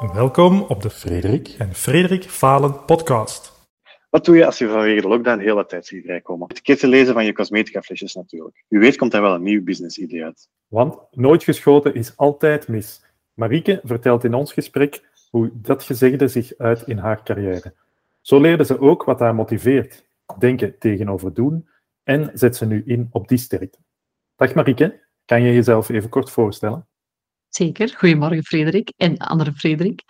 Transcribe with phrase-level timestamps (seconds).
[0.00, 3.68] Welkom op de Frederik en Frederik Falen podcast.
[4.10, 6.50] Wat doe je als je vanwege de lockdown heel wat tijd ziet vrijkomen?
[6.50, 8.64] Etiketten lezen van je cosmetica flesjes natuurlijk.
[8.68, 10.48] Wie weet komt er wel een nieuw business idee uit.
[10.68, 13.04] Want nooit geschoten is altijd mis.
[13.34, 17.74] Marieke vertelt in ons gesprek hoe dat gezegde zich uit in haar carrière.
[18.20, 20.06] Zo leerde ze ook wat haar motiveert.
[20.38, 21.68] Denken tegenover doen
[22.02, 23.78] en zet ze nu in op die sterkte.
[24.36, 26.86] Dag Marieke, kan je jezelf even kort voorstellen?
[27.56, 27.94] Zeker.
[27.96, 30.02] Goedemorgen, Frederik en andere Frederik.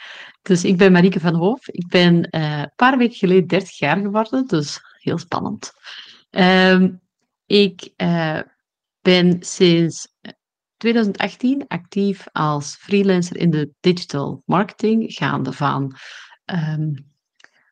[0.43, 1.69] Dus ik ben Marieke van Hoof.
[1.69, 5.73] Ik ben eh, een paar weken geleden 30 jaar geworden, dus heel spannend.
[6.31, 6.91] Ehm,
[7.47, 8.41] ik uh,
[9.01, 10.09] ben sinds
[10.77, 15.97] 2018 actief als freelancer in de digital marketing, gaande van
[16.45, 17.13] um,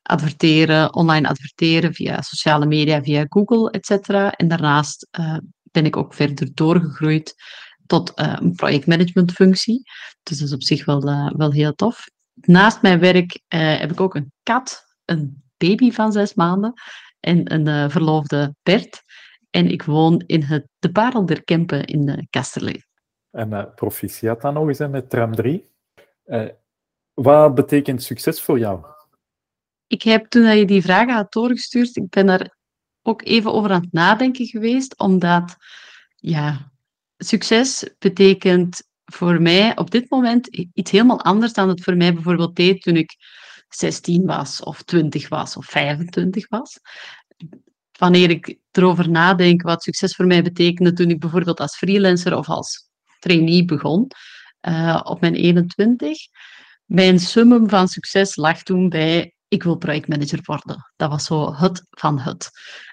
[0.02, 4.08] adverteren, online adverteren via sociale media, via Google, etc.
[4.36, 7.34] En daarnaast uh, ben ik ook verder doorgegroeid
[7.86, 9.82] tot uh, een projectmanagementfunctie.
[10.22, 12.04] Dus dat is op zich wel, uh, wel heel tof.
[12.34, 16.72] Naast mijn werk uh, heb ik ook een kat, een baby van zes maanden
[17.20, 19.02] en een verloofde Bert.
[19.50, 22.84] En ik woon in het De Parel der Kempen in Kasterlee.
[23.30, 25.70] En proficiat dan nog eens met tram 3.
[27.14, 28.84] wat betekent succes voor jou?
[29.86, 32.56] Ik heb toen je die vragen had doorgestuurd, ik ben daar
[33.02, 35.56] ook even over aan het nadenken geweest, omdat
[36.16, 36.72] ja,
[37.26, 42.56] succes betekent voor mij op dit moment iets helemaal anders dan het voor mij bijvoorbeeld
[42.56, 43.16] deed toen ik
[43.68, 46.78] 16 was, of 20 was, of 25 was.
[47.98, 52.48] Wanneer ik erover nadenk wat succes voor mij betekende toen ik bijvoorbeeld als freelancer of
[52.48, 54.10] als trainee begon,
[54.68, 56.18] uh, op mijn 21,
[56.84, 60.92] mijn summum van succes lag toen bij ik wil projectmanager worden.
[60.96, 62.50] Dat was zo het van het.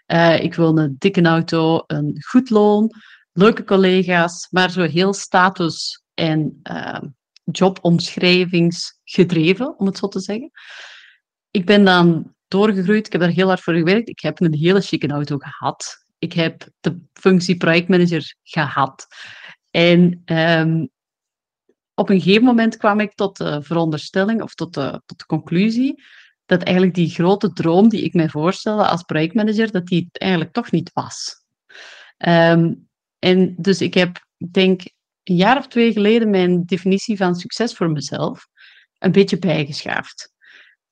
[0.08, 2.92] Uh, ik wil een dikke auto, een goed loon,
[3.32, 7.02] leuke collega's, maar zo heel status- en uh,
[7.44, 10.52] jobomschrijvingsgedreven, om het zo te zeggen.
[11.52, 14.09] Ik ben dan doorgegroeid, ik heb daar heel hard voor gewerkt.
[14.09, 16.06] Ik heb een hele chique auto gehad.
[16.20, 19.08] Ik heb de functie projectmanager gehad.
[19.72, 20.90] En um,
[21.94, 26.03] op een gegeven moment kwam ik tot de veronderstelling, of tot de, tot de conclusie,
[26.46, 30.72] dat eigenlijk die grote droom die ik mij voorstelde als projectmanager, dat die eigenlijk toch
[30.72, 31.36] niet was.
[32.18, 32.90] Um,
[33.22, 34.82] en dus ik heb, ik denk,
[35.24, 38.48] een jaar of twee geleden mijn definitie van succes voor mezelf
[38.98, 40.34] een beetje bijgeschaafd.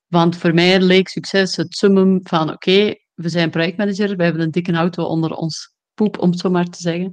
[0.07, 4.51] Want voor mij leek succes het summum van, oké, we zijn projectmanager, we hebben een
[4.51, 7.09] dikke auto onder ons poep, om het zo maar te zeggen.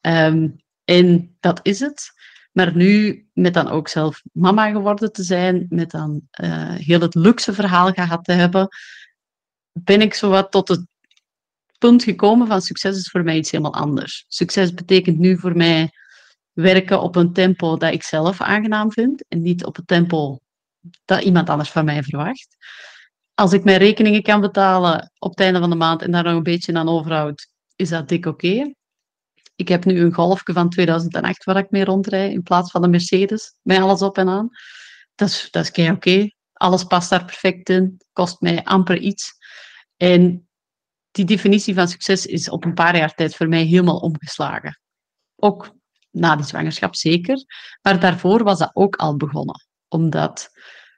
[0.00, 2.10] Um, en dat is het.
[2.52, 7.14] Maar nu, met dan ook zelf mama geworden te zijn, met dan uh, heel het
[7.14, 8.68] luxe verhaal gehad te hebben,
[9.72, 10.86] ben ik zowat tot het
[11.82, 14.24] punt gekomen van succes is voor mij iets helemaal anders.
[14.28, 15.90] Succes betekent nu voor mij
[16.52, 20.38] werken op een tempo dat ik zelf aangenaam vind en niet op het tempo
[21.04, 22.56] dat iemand anders van mij verwacht.
[23.34, 26.32] Als ik mijn rekeningen kan betalen op het einde van de maand en daar nog
[26.34, 28.72] een beetje aan overhoud, is dat dik oké.
[29.56, 32.90] Ik heb nu een golfje van 2008 waar ik mee rondrijd in plaats van een
[32.90, 34.48] Mercedes, met alles op en aan.
[35.14, 36.30] Dat is, dat is oké.
[36.52, 39.32] Alles past daar perfect in, kost mij amper iets.
[39.96, 40.46] En
[41.12, 44.80] die definitie van succes is op een paar jaar tijd voor mij helemaal omgeslagen.
[45.36, 45.70] Ook
[46.10, 47.44] na die zwangerschap zeker,
[47.82, 49.66] maar daarvoor was dat ook al begonnen.
[49.88, 50.50] Omdat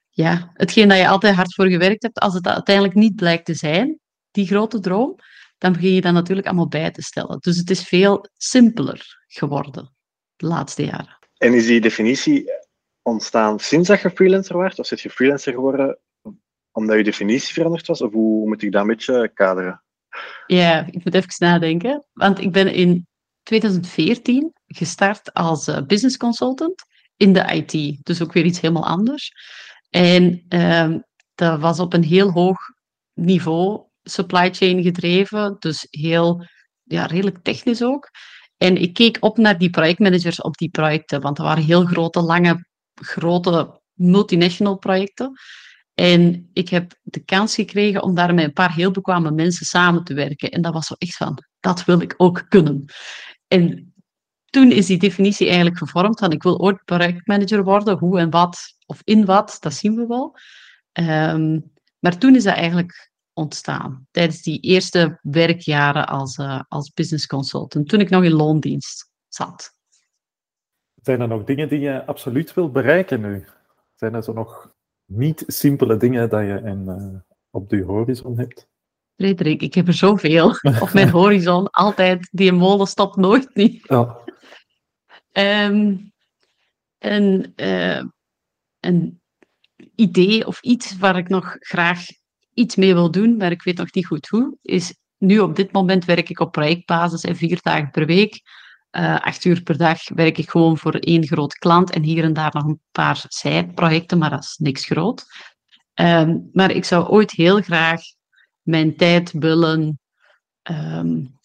[0.08, 3.54] ja, hetgeen dat je altijd hard voor gewerkt hebt, als het uiteindelijk niet blijkt te
[3.54, 3.98] zijn,
[4.30, 5.16] die grote droom,
[5.58, 7.38] dan begin je dat natuurlijk allemaal bij te stellen.
[7.40, 9.94] Dus het is veel simpeler geworden
[10.36, 11.18] de laatste jaren.
[11.36, 12.52] En is die definitie
[13.02, 14.78] ontstaan sinds dat je freelancer werd?
[14.78, 15.98] Of zit je freelancer geworden
[16.72, 18.02] omdat je definitie veranderd was?
[18.02, 19.83] Of hoe moet ik dat een beetje kaderen?
[20.46, 22.06] Ja, ik moet even nadenken.
[22.12, 23.06] Want ik ben in
[23.42, 26.84] 2014 gestart als uh, business consultant
[27.16, 28.04] in de IT.
[28.04, 29.32] Dus ook weer iets helemaal anders.
[29.90, 30.94] En uh,
[31.34, 32.58] dat was op een heel hoog
[33.12, 35.56] niveau supply chain gedreven.
[35.58, 36.46] Dus heel,
[36.82, 38.10] ja, redelijk technisch ook.
[38.56, 41.20] En ik keek op naar die projectmanagers op die projecten.
[41.20, 45.32] Want dat waren heel grote, lange, grote multinational projecten.
[45.94, 50.04] En ik heb de kans gekregen om daar met een paar heel bekwame mensen samen
[50.04, 50.50] te werken.
[50.50, 52.84] En dat was zo echt van, dat wil ik ook kunnen.
[53.48, 53.94] En
[54.44, 58.58] toen is die definitie eigenlijk gevormd van ik wil ooit projectmanager worden, hoe en wat,
[58.86, 60.36] of in wat, dat zien we wel.
[60.92, 67.26] Um, maar toen is dat eigenlijk ontstaan, tijdens die eerste werkjaren als, uh, als business
[67.26, 69.74] consultant, toen ik nog in loondienst zat.
[71.02, 73.44] Zijn er nog dingen die je absoluut wil bereiken nu?
[73.94, 74.73] Zijn er zo nog
[75.04, 77.20] niet simpele dingen dat je in, uh,
[77.50, 78.66] op de horizon hebt?
[79.16, 80.48] Frederik, ik heb er zoveel
[80.84, 81.70] op mijn horizon.
[81.70, 83.86] Altijd, die molen stopt nooit niet.
[83.88, 84.22] Ja.
[85.32, 86.12] Um,
[86.98, 88.02] en, uh,
[88.80, 89.22] en
[89.94, 92.06] idee of iets waar ik nog graag
[92.54, 95.72] iets mee wil doen, maar ik weet nog niet goed hoe, is nu op dit
[95.72, 98.42] moment werk ik op projectbasis en vier dagen per week.
[98.96, 102.32] Uh, acht uur per dag werk ik gewoon voor één groot klant en hier en
[102.32, 105.24] daar nog een paar zijprojecten, maar dat is niks groot.
[105.94, 108.00] Um, maar ik zou ooit heel graag
[108.62, 110.00] mijn tijd willen
[110.70, 111.38] um,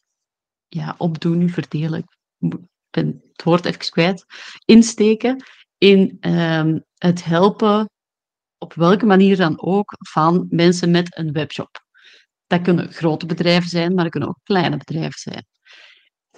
[0.68, 2.00] ja, opdoen, verdelen.
[2.40, 2.56] Ik
[2.90, 4.26] ben het woord even kwijt.
[4.66, 5.44] Insteken
[5.78, 7.90] in um, het helpen,
[8.58, 11.86] op welke manier dan ook, van mensen met een webshop.
[12.48, 15.46] Dat kunnen grote bedrijven zijn, maar dat kunnen ook kleine bedrijven zijn.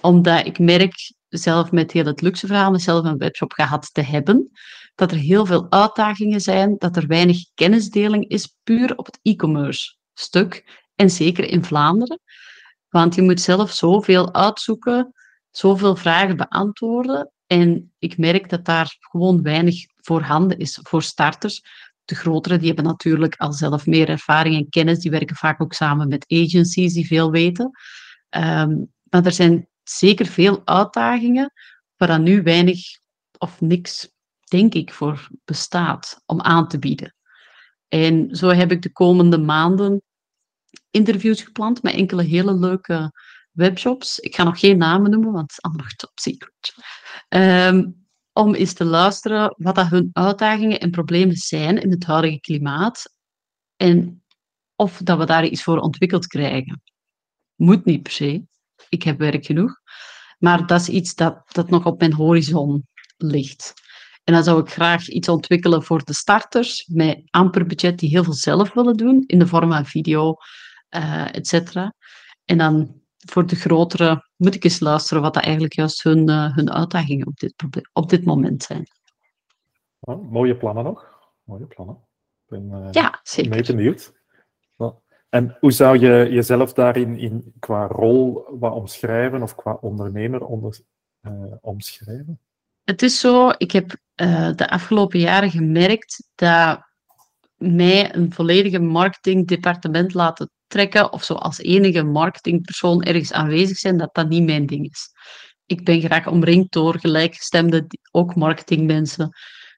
[0.02, 4.50] Omdat ik merk, zelf met heel het luxe verhaal, zelf een webshop gehad te hebben,
[4.94, 9.96] dat er heel veel uitdagingen zijn, dat er weinig kennisdeling is, puur op het e-commerce
[10.14, 10.80] stuk.
[10.94, 12.20] En zeker in Vlaanderen.
[12.88, 15.12] Want je moet zelf zoveel uitzoeken,
[15.50, 17.30] zoveel vragen beantwoorden.
[17.46, 21.62] En ik merk dat daar gewoon weinig voorhanden is voor starters.
[22.04, 24.98] De grotere die hebben natuurlijk al zelf meer ervaring en kennis.
[24.98, 27.70] Die werken vaak ook samen met agencies die veel weten.
[28.30, 31.52] Um, maar er zijn zeker veel uitdagingen
[31.96, 32.80] waar dan nu weinig
[33.38, 34.10] of niks,
[34.48, 37.14] denk ik, voor bestaat om aan te bieden.
[37.88, 40.02] En zo heb ik de komende maanden
[40.90, 43.12] interviews gepland met enkele hele leuke
[43.50, 44.18] webshops.
[44.18, 46.74] Ik ga nog geen namen noemen, want het is allemaal top secret.
[47.28, 52.40] Um, om eens te luisteren wat dat hun uitdagingen en problemen zijn in het huidige
[52.40, 53.14] klimaat.
[53.76, 54.24] En
[54.76, 56.82] of dat we daar iets voor ontwikkeld krijgen.
[57.54, 58.42] Moet niet per se.
[58.92, 59.80] Ik heb werk genoeg.
[60.38, 62.86] Maar dat is iets dat, dat nog op mijn horizon
[63.16, 63.72] ligt.
[64.24, 68.24] En dan zou ik graag iets ontwikkelen voor de starters met amper budget die heel
[68.24, 70.36] veel zelf willen doen in de vorm van video,
[70.90, 71.94] uh, et cetera.
[72.44, 76.54] En dan voor de grotere moet ik eens luisteren wat dat eigenlijk juist hun, uh,
[76.54, 77.54] hun uitdagingen op dit,
[77.92, 78.86] op dit moment zijn.
[80.00, 81.04] Oh, mooie plannen nog.
[81.42, 81.96] Mooie plannen.
[81.96, 83.76] Ik ben uh, ja, zeker.
[83.76, 84.21] benieuwd.
[85.34, 90.80] En hoe zou je jezelf daarin in, qua rol wat omschrijven of qua ondernemer onder,
[91.22, 92.40] uh, omschrijven?
[92.84, 93.96] Het is zo, ik heb
[94.56, 96.80] de afgelopen jaren gemerkt dat
[97.56, 104.14] mij een volledige marketingdepartement laten trekken of zo als enige marketingpersoon ergens aanwezig zijn, dat
[104.14, 105.10] dat niet mijn ding is.
[105.66, 109.30] Ik ben graag omringd door gelijkgestemde, ook marketingmensen.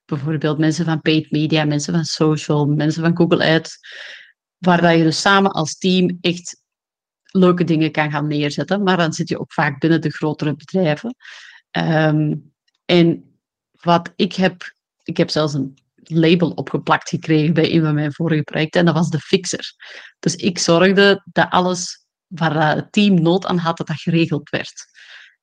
[0.04, 3.78] Bijvoorbeeld mensen van paid media, mensen van social, mensen van Google Ads.
[4.58, 6.62] Waar dat je dus samen als team echt
[7.24, 8.82] leuke dingen kan gaan neerzetten.
[8.82, 11.14] Maar dan zit je ook vaak binnen de grotere bedrijven.
[11.78, 12.52] Um,
[12.84, 13.38] en
[13.80, 18.42] wat ik heb, ik heb zelfs een label opgeplakt gekregen bij een van mijn vorige
[18.42, 18.80] projecten.
[18.80, 19.74] En dat was de fixer.
[20.18, 24.92] Dus ik zorgde dat alles waar het team nood aan had, dat dat geregeld werd.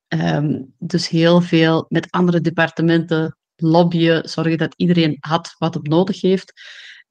[0.08, 6.20] Um, dus heel veel met andere departementen lobbyen, zorgen dat iedereen had wat het nodig
[6.20, 6.52] heeft.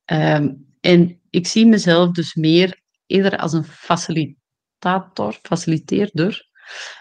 [0.06, 6.50] Um, en ik zie mezelf dus meer eerder als een facilitator, faciliteerder,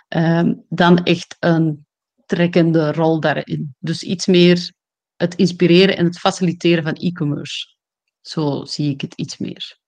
[0.09, 1.87] um, dan echt een
[2.27, 3.75] trekkende rol daarin.
[3.79, 4.73] Dus iets meer
[5.17, 7.75] het inspireren en het faciliteren van e-commerce.
[8.21, 9.79] Zo zie ik het iets meer.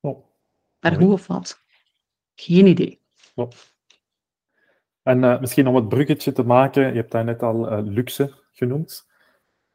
[0.00, 0.26] Oh,
[0.80, 1.62] maar hoe of wat?
[2.34, 3.00] Geen idee.
[3.34, 3.50] Oh.
[5.02, 8.34] En uh, misschien om het bruggetje te maken, je hebt daar net al uh, luxe
[8.52, 9.06] genoemd.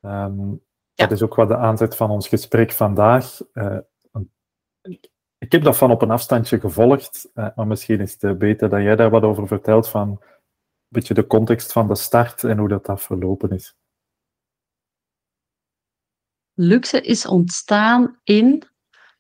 [0.02, 0.62] Um,
[1.00, 1.08] ja.
[1.08, 3.40] Dat is ook wat de aanzet van ons gesprek vandaag.
[3.54, 3.78] Uh,
[5.38, 8.96] ik heb dat van op een afstandje gevolgd, maar misschien is het beter dat jij
[8.96, 10.20] daar wat over vertelt van een
[10.88, 13.76] beetje de context van de start en hoe dat, dat verlopen is.
[16.54, 18.64] Luxe is ontstaan in,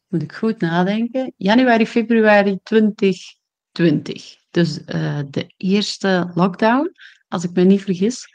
[0.08, 4.38] moet ik goed nadenken, januari, februari 2020.
[4.52, 6.92] Dus uh, de eerste lockdown,
[7.28, 8.28] als ik me niet vergis.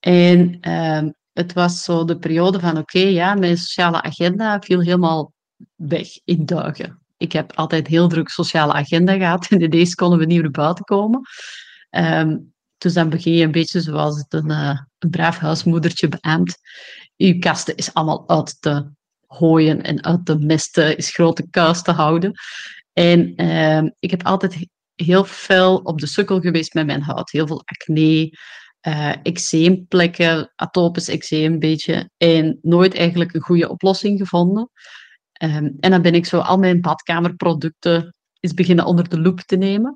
[0.00, 5.32] En uh, het was zo de periode van, oké, ja, mijn sociale agenda viel helemaal
[5.74, 6.98] weg in duigen.
[7.16, 10.84] Ik heb altijd heel druk sociale agenda gehad en ineens konden we niet meer buiten
[10.84, 11.20] komen.
[11.90, 16.58] Um, dus dan begin je een beetje zoals het een, uh, een braaf huismoedertje beaamt
[17.16, 18.90] je kasten is allemaal uit te
[19.28, 22.32] gooien en uit te misten, is grote kuis te houden.
[22.92, 27.30] En uh, ik heb altijd heel veel op de sukkel geweest met mijn huid.
[27.30, 28.38] Heel veel acne,
[28.86, 32.10] uh, eczeemplekken, atopisch eczeem een beetje.
[32.16, 34.70] En nooit eigenlijk een goede oplossing gevonden.
[35.42, 39.56] Um, en dan ben ik zo al mijn badkamerproducten is beginnen onder de loep te
[39.56, 39.94] nemen.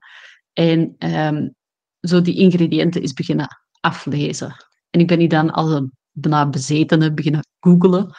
[0.52, 1.54] En um,
[2.00, 4.64] zo die ingrediënten is beginnen aflezen.
[4.90, 8.16] En ik ben die dan als een bijna bezetenen beginnen googelen.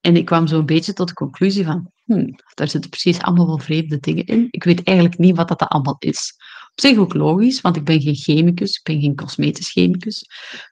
[0.00, 3.58] En ik kwam zo'n beetje tot de conclusie van, hmm, daar zitten precies allemaal wel
[3.58, 4.46] vreemde dingen in.
[4.50, 6.34] Ik weet eigenlijk niet wat dat allemaal is.
[6.74, 10.26] Op zich ook logisch, want ik ben geen chemicus, ik ben geen cosmetisch chemicus.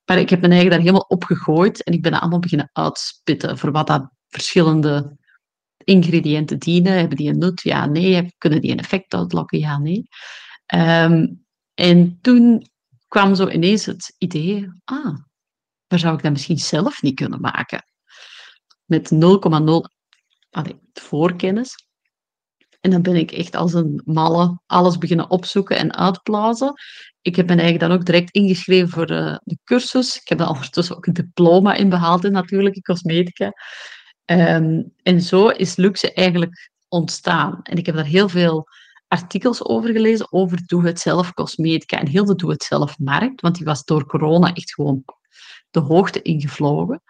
[0.04, 3.58] Maar ik heb mijn eigen daar helemaal op gegooid en ik ben allemaal beginnen uitspitten
[3.58, 5.16] voor wat dat verschillende
[5.84, 6.92] ingrediënten dienen.
[6.92, 7.60] Hebben die een nut?
[7.60, 8.34] Ja, nee.
[8.38, 9.58] Kunnen die een effect uitlokken?
[9.58, 10.08] Ja, nee.
[10.66, 11.26] Ehm,
[11.74, 12.66] en toen
[13.08, 15.16] kwam zo ineens het idee, ah,
[15.86, 17.84] waar zou ik dat misschien zelf niet kunnen maken?
[18.84, 19.90] Met 0,0
[20.92, 21.74] voorkennis.
[22.82, 26.72] En dan ben ik echt als een malle alles beginnen opzoeken en uitblazen.
[27.20, 30.16] Ik heb me eigenlijk dan ook direct ingeschreven voor de, de cursus.
[30.16, 33.52] Ik heb daar ondertussen ook een diploma in behaald, in natuurlijke cosmetica.
[34.24, 37.60] Ehm, en zo is Luxe eigenlijk ontstaan.
[37.62, 38.68] En ik heb daar heel veel
[39.08, 44.06] artikels over gelezen over doe-het-zelf cosmetica en heel de doe-het-zelf markt, want die was door
[44.06, 45.04] corona echt gewoon
[45.70, 47.02] de hoogte ingevlogen.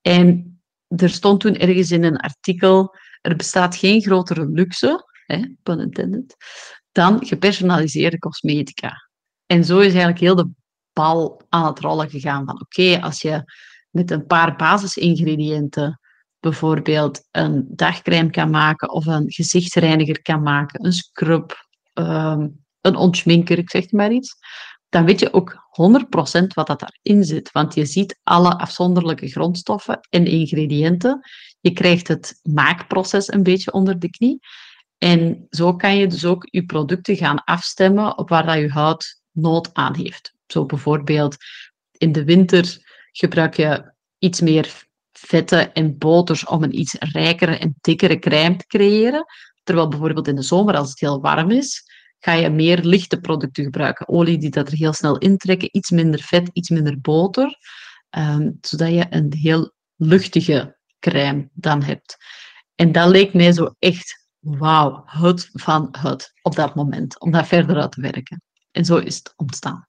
[0.00, 6.26] En er stond toen ergens in een artikel, er bestaat geen grotere luxe, hè, pun
[6.92, 9.08] dan gepersonaliseerde cosmetica.
[9.46, 10.48] En zo is eigenlijk heel de
[10.92, 13.52] bal aan het rollen gegaan van oké, als je
[13.90, 16.00] met een paar basisingrediënten
[16.40, 23.58] bijvoorbeeld een dagcrème kan maken of een gezichtsreiniger kan maken, een scrub, um, een ontschminker,
[23.58, 24.36] ik zeg maar iets,
[24.88, 27.52] dan weet je ook 100% wat dat daarin zit.
[27.52, 31.20] Want je ziet alle afzonderlijke grondstoffen en ingrediënten.
[31.60, 34.38] Je krijgt het maakproces een beetje onder de knie.
[35.00, 39.22] En zo kan je dus ook je producten gaan afstemmen op waar dat je huid
[39.30, 40.32] nood aan heeft.
[40.46, 41.36] Zo bijvoorbeeld
[41.92, 42.78] in de winter
[43.12, 48.66] gebruik je iets meer vetten en boters om een iets rijkere en dikkere crème te
[48.66, 49.24] creëren.
[49.62, 51.82] Terwijl bijvoorbeeld in de zomer, als het heel warm is,
[52.18, 54.08] ga je meer lichte producten gebruiken.
[54.08, 57.58] Olie die dat er heel snel intrekken, iets minder vet, iets minder boter.
[58.18, 62.16] Um, zodat je een heel luchtige crème dan hebt.
[62.74, 67.46] En dat leek mij zo echt, wauw, het van het op dat moment, om dat
[67.46, 68.42] verder uit te werken.
[68.70, 69.86] En zo is het ontstaan.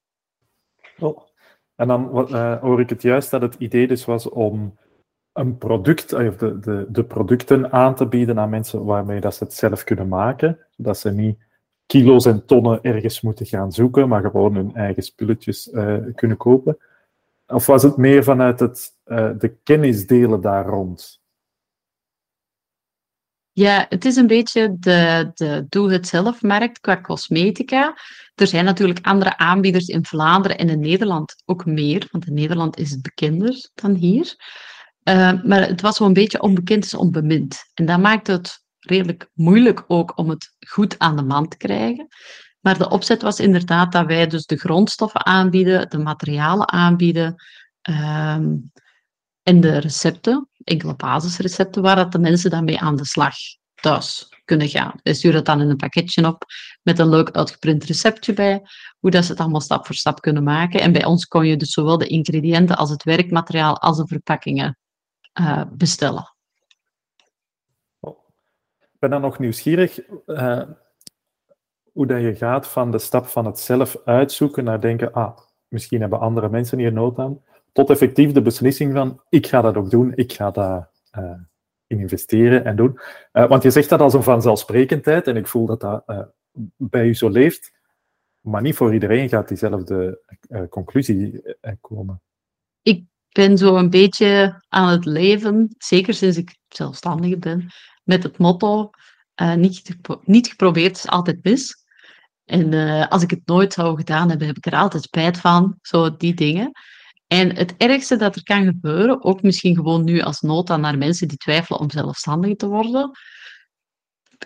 [0.99, 1.29] Oh.
[1.75, 4.79] En dan uh, hoor ik het juist dat het idee dus was om
[5.33, 9.53] een product, of de, de, producten aan te bieden aan mensen waarmee dat ze het
[9.53, 11.39] zelf kunnen maken, zodat ze niet
[11.85, 16.77] kilo's en tonnen ergens moeten gaan zoeken, maar gewoon hun eigen spulletjes uh, kunnen kopen?
[17.47, 18.95] Of was het meer vanuit het,
[19.39, 21.20] de kennisdelen daar rond?
[23.53, 27.97] Ja, het is een beetje de, de doe-het-zelf-markt qua cosmetica.
[28.35, 32.77] Er zijn natuurlijk andere aanbieders in Vlaanderen en in Nederland ook meer, want in Nederland
[32.77, 34.35] is het bekender dan hier.
[35.03, 37.63] Uh, maar het was een beetje onbekend is onbemind.
[37.73, 42.07] En dat maakt het redelijk moeilijk ook om het goed aan de man te krijgen.
[42.59, 47.35] Maar de opzet was inderdaad dat wij dus de grondstoffen aanbieden, de materialen aanbieden
[47.89, 48.71] um,
[49.43, 53.35] en de recepten, enkele basisrecepten, waar dat de mensen dan mee aan de slag
[53.75, 54.99] thuis kunnen gaan.
[55.03, 56.43] We sturen het dan in een pakketje op
[56.81, 58.61] met een leuk uitgeprint receptje bij,
[58.99, 60.81] hoe dat ze het allemaal stap voor stap kunnen maken.
[60.81, 64.77] En bij ons kon je dus zowel de ingrediënten als het werkmateriaal als de verpakkingen
[65.39, 66.35] uh, bestellen
[69.01, 70.61] ben dan nog nieuwsgierig uh,
[71.91, 76.01] hoe dat je gaat van de stap van het zelf uitzoeken naar denken, ah, misschien
[76.01, 79.89] hebben andere mensen hier nood aan, tot effectief de beslissing van, ik ga dat ook
[79.89, 81.31] doen, ik ga daar uh,
[81.87, 82.99] in investeren en doen.
[83.33, 86.31] Uh, want je zegt dat als een vanzelfsprekendheid en ik voel dat dat
[86.77, 87.71] bij u zo leeft,
[88.39, 90.21] maar niet voor iedereen gaat diezelfde
[90.69, 91.41] conclusie
[91.81, 92.21] komen.
[92.81, 97.67] Ik ben zo een beetje aan het leven, zeker sinds ik zelfstandige ben,
[98.03, 98.89] met het motto:
[99.55, 101.85] niet, niet geprobeerd is altijd mis.
[102.45, 102.73] En
[103.09, 105.77] als ik het nooit zou gedaan hebben, heb ik er altijd spijt van.
[105.81, 106.71] Zo die dingen.
[107.31, 111.27] En het ergste dat er kan gebeuren, ook misschien gewoon nu als nota naar mensen
[111.27, 113.11] die twijfelen om zelfstandig te worden.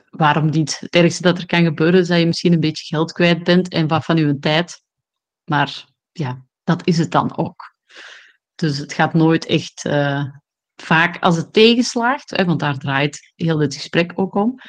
[0.09, 0.79] Waarom niet?
[0.79, 3.67] Het ergste dat er kan gebeuren is dat je misschien een beetje geld kwijt bent
[3.67, 4.81] en wat van uw tijd.
[5.43, 7.75] Maar ja, dat is het dan ook.
[8.55, 10.25] Dus het gaat nooit echt uh,
[10.75, 14.59] vaak als het tegenslaagt, hè, want daar draait heel dit gesprek ook om.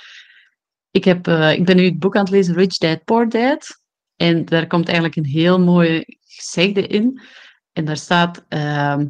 [0.90, 3.80] Ik, heb, uh, ik ben nu het boek aan het lezen Rich Dad, Poor Dad.
[4.16, 7.20] En daar komt eigenlijk een heel mooi gezegde in.
[7.76, 9.00] En daar staat, uh,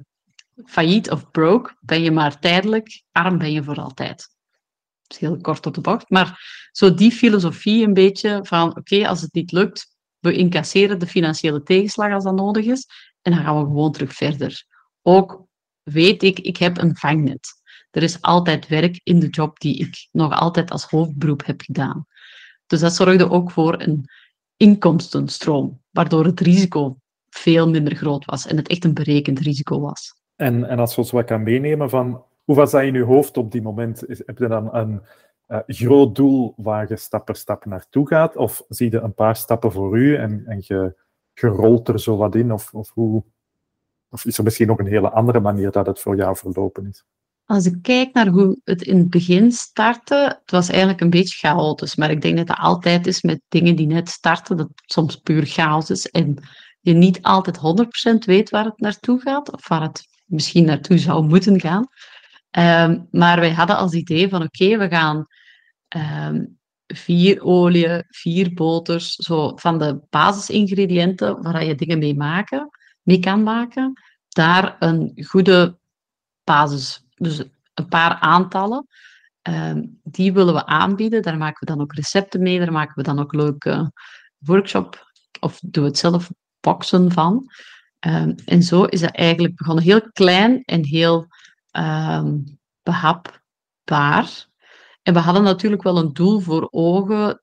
[0.64, 4.16] failliet of broke ben je maar tijdelijk, arm ben je voor altijd.
[5.02, 6.10] Dat is heel kort op de bocht.
[6.10, 6.40] Maar
[6.72, 11.62] zo die filosofie een beetje van, oké, als het niet lukt, we incasseren de financiële
[11.62, 12.86] tegenslag als dat nodig is.
[13.22, 14.64] En dan gaan we gewoon terug verder.
[15.02, 15.44] Ook
[15.82, 17.48] weet ik, ik heb een vangnet.
[17.90, 22.06] Er is altijd werk in de job die ik nog altijd als hoofdberoep heb gedaan.
[22.66, 24.04] Dus dat zorgde ook voor een
[24.56, 26.96] inkomstenstroom, waardoor het risico
[27.38, 30.14] veel minder groot was en het echt een berekend risico was.
[30.36, 33.36] En, en als we ons wat kan meenemen van, hoe was dat in je hoofd
[33.36, 34.04] op die moment?
[34.06, 35.00] Heb je dan een
[35.48, 38.36] uh, groot doel waar je stap per stap naartoe gaat?
[38.36, 40.96] Of zie je een paar stappen voor u en, en je,
[41.32, 42.52] je rolt er zo wat in?
[42.52, 43.24] Of, of hoe,
[44.10, 47.04] of is er misschien nog een hele andere manier dat het voor jou verlopen is?
[47.44, 51.48] Als ik kijk naar hoe het in het begin startte, het was eigenlijk een beetje
[51.48, 51.96] chaotisch.
[51.96, 55.16] Maar ik denk dat het altijd is met dingen die net starten, dat het soms
[55.16, 56.10] puur chaos is.
[56.10, 56.38] En
[56.86, 61.24] je niet altijd 100% weet waar het naartoe gaat, of waar het misschien naartoe zou
[61.24, 61.86] moeten gaan.
[62.50, 65.26] Ehm, maar wij hadden als idee van oké, we gaan
[65.88, 66.44] ehm,
[66.86, 72.68] vier olie, vier boters, zo van de basisingrediënten waar je dingen mee, maken,
[73.02, 75.78] mee kan maken, daar een goede
[76.44, 77.42] basis, dus
[77.74, 78.86] een paar aantallen,
[79.42, 81.22] ehm, die willen we aanbieden.
[81.22, 83.92] Daar maken we dan ook recepten mee, daar maken we dan ook leuke
[84.38, 86.30] workshop of doe het zelf
[86.66, 87.50] boxen van.
[88.44, 91.26] en zo is het eigenlijk begonnen heel klein en heel
[91.72, 94.46] um, behapbaar.
[95.02, 97.42] En we hadden natuurlijk wel een doel voor ogen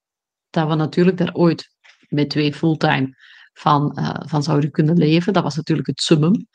[0.50, 1.70] dat we natuurlijk daar ooit
[2.10, 3.16] met twee fulltime
[3.54, 5.34] van, uh, van zouden kunnen leven.
[5.34, 6.48] Dat was natuurlijk het summum.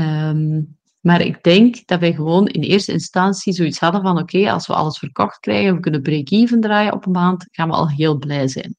[0.00, 4.66] Um, maar ik denk dat wij gewoon in eerste instantie zoiets hadden van oké, als
[4.66, 8.18] we alles verkocht krijgen, we kunnen break-even draaien op een maand, gaan we al heel
[8.18, 8.76] blij zijn.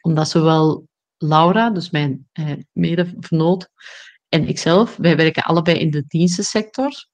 [0.00, 0.87] Omdat zowel
[1.18, 3.68] Laura, dus mijn eh, mede-vernoot,
[4.28, 7.06] en ikzelf, wij werken allebei in de dienstensector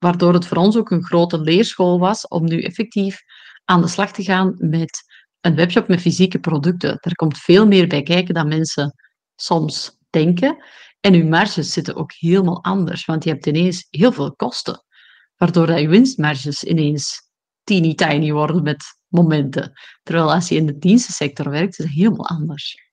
[0.00, 3.22] waardoor het voor ons ook een grote leerschool was om nu effectief
[3.64, 5.02] aan de slag te gaan met
[5.40, 6.98] een webshop met fysieke producten.
[7.00, 8.94] Er komt veel meer bij kijken dan mensen
[9.36, 10.64] soms denken.
[11.00, 14.84] En uw marges zitten ook helemaal anders, want je hebt ineens heel veel kosten,
[15.36, 17.30] waardoor dat je winstmarges ineens
[17.64, 19.72] teeny tiny worden met momenten.
[20.02, 22.88] Terwijl als je in de dienstensector werkt, is het helemaal anders.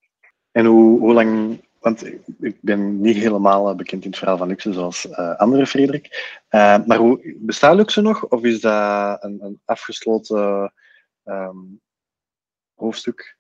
[0.51, 2.05] En hoe, hoe lang want
[2.39, 6.05] ik ben niet helemaal eh, bekend in het verhaal van Luxe zoals uh, andere Frederik.
[6.49, 10.73] Uh, maar hoe, bestaat Luxe nog of is dat een, een afgesloten
[11.23, 11.81] um,
[12.73, 13.37] hoofdstuk?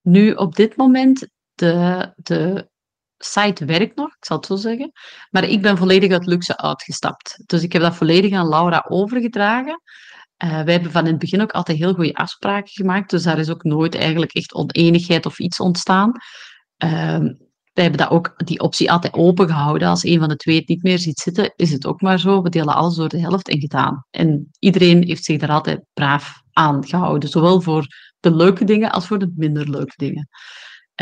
[0.00, 2.68] Nu, op dit moment, de, de
[3.18, 4.92] site werkt nog, ik zal het zo zeggen.
[5.30, 7.42] Maar ik ben volledig uit Luxe uitgestapt.
[7.46, 9.82] Dus ik heb dat volledig aan Laura overgedragen.
[10.44, 13.38] Uh, wij hebben van in het begin ook altijd heel goede afspraken gemaakt, dus daar
[13.38, 16.12] is ook nooit eigenlijk echt oneenigheid of iets ontstaan.
[16.84, 17.18] Uh,
[17.72, 19.88] wij hebben dat ook, die optie altijd open gehouden.
[19.88, 22.42] Als een van de twee het niet meer ziet zitten, is het ook maar zo.
[22.42, 24.06] We delen alles door de helft en gedaan.
[24.10, 27.86] En iedereen heeft zich daar altijd braaf aan gehouden, zowel voor
[28.20, 30.28] de leuke dingen als voor de minder leuke dingen.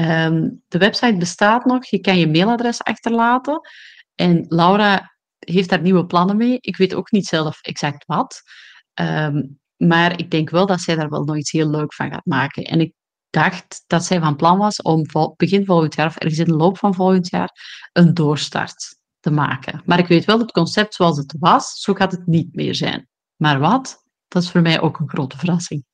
[0.01, 3.61] Uh, de website bestaat nog, je kan je mailadres achterlaten.
[4.14, 6.59] En Laura heeft daar nieuwe plannen mee.
[6.61, 8.42] Ik weet ook niet zelf exact wat.
[8.98, 9.42] Ehm,
[9.76, 12.64] maar ik denk wel dat zij daar wel nog iets heel leuk van gaat maken.
[12.64, 12.92] En ik
[13.30, 15.06] dacht dat zij van plan was om
[15.37, 17.50] begin volgend jaar, of ergens in de loop van volgend jaar,
[17.92, 19.82] een doorstart te maken.
[19.84, 23.08] Maar ik weet wel, het concept zoals het was, zo gaat het niet meer zijn.
[23.37, 24.04] Maar wat?
[24.28, 25.84] Dat is voor mij ook een grote verrassing.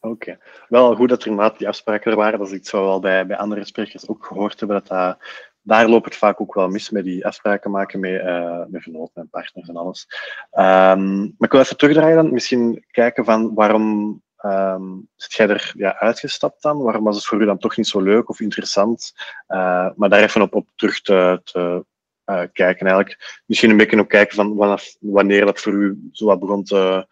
[0.00, 0.38] Oké.
[0.68, 2.38] Wel goed dat er inderdaad die afspraken er waren.
[2.38, 5.18] Dat is iets we al bij, bij andere sprekers ook gehoord hebben, dat dat
[5.64, 9.22] daar loopt het vaak ook wel mis met die afspraken maken met, uh, met vernoten
[9.22, 10.06] en partners en alles.
[10.52, 15.72] Um, maar ik wil even terugdraaien dan, misschien kijken van waarom um, zit jij er
[15.76, 16.82] ja, uitgestapt dan?
[16.82, 19.12] Waarom was het voor u dan toch niet zo leuk of interessant?
[19.48, 21.84] Uh, maar daar even op, op terug te, te
[22.26, 23.42] uh, kijken eigenlijk.
[23.46, 27.06] Misschien een beetje op kijken van wanneer dat voor u zo wat begon te,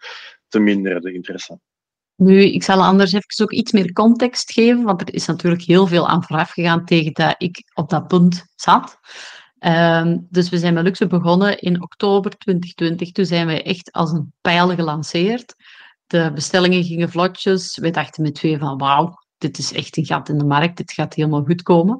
[0.48, 1.58] te minderen, de interesse.
[2.16, 5.86] Nu, ik zal anders even ook iets meer context geven, want er is natuurlijk heel
[5.86, 8.98] veel aan vooraf gegaan tegen dat ik op dat punt zat.
[9.66, 13.12] Um, dus we zijn met Luxe begonnen in oktober 2020.
[13.12, 15.54] Toen zijn we echt als een pijl gelanceerd.
[16.06, 17.78] De bestellingen gingen vlotjes.
[17.78, 20.76] Wij dachten met twee van wauw, dit is echt een gat in de markt.
[20.76, 21.94] Dit gaat helemaal goed komen.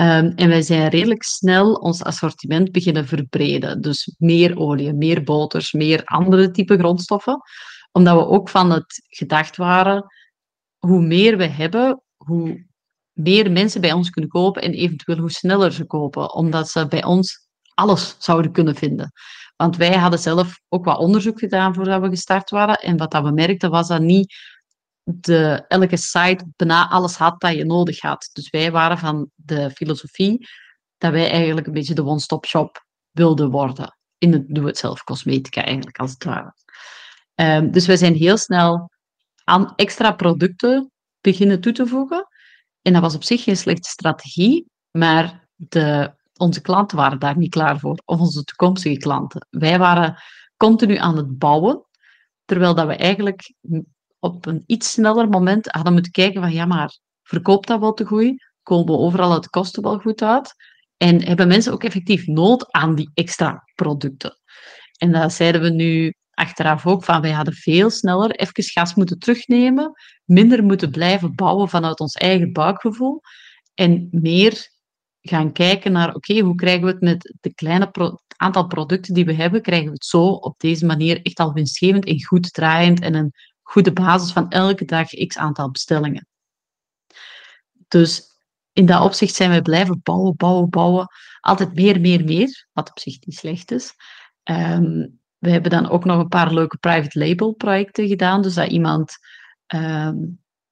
[0.00, 3.80] Um, en wij zijn redelijk snel ons assortiment beginnen verbreden.
[3.80, 7.40] Dus meer olie, meer boters, meer andere type grondstoffen
[7.96, 10.06] omdat we ook van het gedacht waren,
[10.78, 12.66] hoe meer we hebben, hoe
[13.12, 17.04] meer mensen bij ons kunnen kopen en eventueel hoe sneller ze kopen, omdat ze bij
[17.04, 19.12] ons alles zouden kunnen vinden.
[19.56, 22.74] Want wij hadden zelf ook wat onderzoek gedaan voordat we gestart waren.
[22.74, 24.34] En wat we merkten was dat niet
[25.02, 28.30] de, elke site bijna alles had dat je nodig had.
[28.32, 30.48] Dus wij waren van de filosofie
[30.98, 33.96] dat wij eigenlijk een beetje de one-stop shop wilden worden.
[34.18, 36.54] In het doe-het-zelf cosmetica eigenlijk, als het ware.
[37.34, 38.90] Um, dus we zijn heel snel
[39.44, 42.28] aan extra producten beginnen toe te voegen.
[42.82, 47.50] En dat was op zich geen slechte strategie, maar de, onze klanten waren daar niet
[47.50, 49.46] klaar voor, of onze toekomstige klanten.
[49.50, 50.22] Wij waren
[50.56, 51.86] continu aan het bouwen,
[52.44, 53.54] terwijl dat we eigenlijk
[54.18, 58.04] op een iets sneller moment hadden moeten kijken van ja, maar verkoopt dat wel te
[58.04, 58.52] goed?
[58.62, 60.54] Komen we overal het kosten wel goed uit?
[60.96, 64.38] En hebben mensen ook effectief nood aan die extra producten?
[64.98, 69.18] En dat zeiden we nu achteraf ook van wij hadden veel sneller even gas moeten
[69.18, 69.92] terugnemen,
[70.24, 73.20] minder moeten blijven bouwen vanuit ons eigen buikgevoel
[73.74, 74.72] en meer
[75.20, 77.90] gaan kijken naar, oké, hoe krijgen we het met de kleine
[78.36, 82.04] aantal producten die we hebben, krijgen we het zo op deze manier echt al winstgevend
[82.04, 86.28] en goed draaiend en een goede basis van elke dag x aantal bestellingen.
[87.88, 88.32] Dus
[88.72, 91.08] in dat opzicht zijn we blijven bouwen, bouwen, bouwen.
[91.40, 93.94] Altijd meer, meer, meer, wat op zich niet slecht is.
[94.42, 95.06] Ehm,
[95.44, 98.42] we hebben dan ook nog een paar leuke private label projecten gedaan.
[98.42, 99.16] Dus dat iemand
[99.66, 100.16] ehm,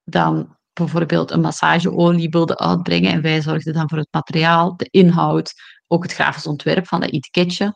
[0.04, 5.52] dan bijvoorbeeld een massageolie wilde uitbrengen en wij zorgden dan voor het materiaal, de inhoud,
[5.87, 7.72] ook het grafisch ontwerp van dat etiketje.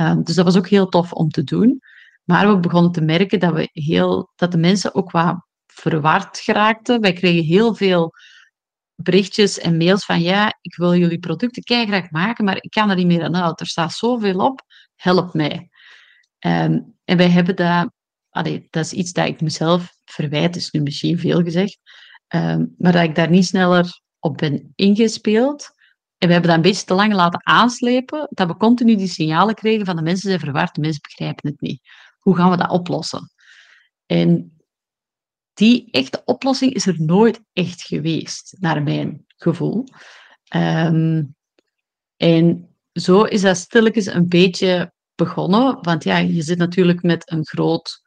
[0.00, 1.80] Um, dus dat was ook heel tof om te doen.
[2.24, 7.00] Maar we begonnen te merken dat, we heel, dat de mensen ook wat verward geraakten.
[7.00, 8.12] Wij kregen heel veel
[8.94, 12.96] berichtjes en mails van ja, ik wil jullie producten graag maken, maar ik kan er
[12.96, 13.60] niet meer aan uit.
[13.60, 14.60] Er staat zoveel op,
[14.94, 15.70] help mij.
[16.42, 17.56] Ehm, en wij hebben
[18.30, 21.78] allee, dat is iets dat ik mezelf verwijt, is nu misschien veel gezegd,
[22.28, 25.70] um, maar dat ik daar niet sneller op ben ingespeeld.
[26.18, 29.54] En we hebben dat een beetje te lang laten aanslepen, dat we continu die signalen
[29.54, 31.80] kregen van de mensen zijn verward, de mensen begrijpen het niet.
[32.18, 33.32] Hoe gaan we dat oplossen?
[34.06, 34.56] En
[35.52, 39.84] die echte oplossing is er nooit echt geweest, naar mijn gevoel.
[40.48, 41.24] Ehm,
[42.16, 44.92] en zo is dat stilletjes een beetje
[45.80, 48.02] want ja, je zit natuurlijk met een groot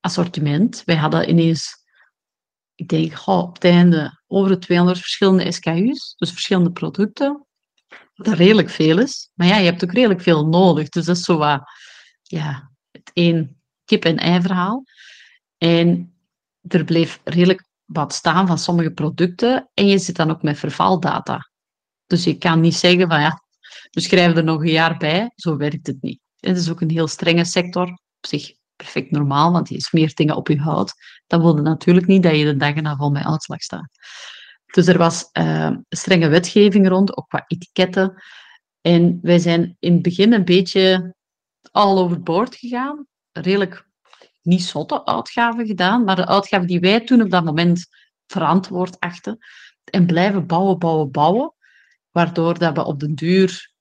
[0.00, 0.82] assortiment.
[0.84, 1.74] Wij hadden ineens,
[2.74, 7.46] ik denk op het einde, over de 200 verschillende SKU's, dus verschillende producten,
[8.14, 9.30] wat redelijk veel is.
[9.34, 11.62] Maar ja, je hebt ook redelijk veel nodig, dus dat is zo wat,
[12.22, 14.84] ja, het één kip-en-ei verhaal.
[15.58, 16.14] En
[16.68, 21.50] er bleef redelijk wat staan van sommige producten en je zit dan ook met vervaldata.
[22.06, 23.42] Dus je kan niet zeggen van ja,
[23.90, 26.20] we schrijven er nog een jaar bij, zo werkt het niet.
[26.46, 30.36] Het is ook een heel strenge sector, op zich perfect normaal, want je smeert dingen
[30.36, 30.94] op je huid.
[31.26, 33.88] Dat wilde natuurlijk niet dat je de dag erna vol met uitslag staat.
[34.66, 38.22] Dus er was uh, strenge wetgeving rond, ook qua etiketten.
[38.80, 41.14] En wij zijn in het begin een beetje
[41.70, 43.06] all overboord gegaan.
[43.32, 43.86] Redelijk
[44.42, 47.86] niet zotte uitgaven gedaan, maar de uitgaven die wij toen op dat moment
[48.26, 49.38] verantwoord achten.
[49.84, 51.54] En blijven bouwen, bouwen, bouwen.
[52.10, 53.72] Waardoor dat we op den duur,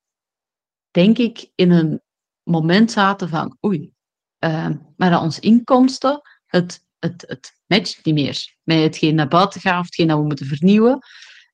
[0.92, 2.02] denk ik, in een
[2.46, 3.92] moment zaten van oei,
[4.40, 9.62] uh, maar dat onze inkomsten, het, het, het matcht niet meer met hetgeen naar buiten
[9.62, 11.00] gaat, of hetgeen dat we moeten vernieuwen.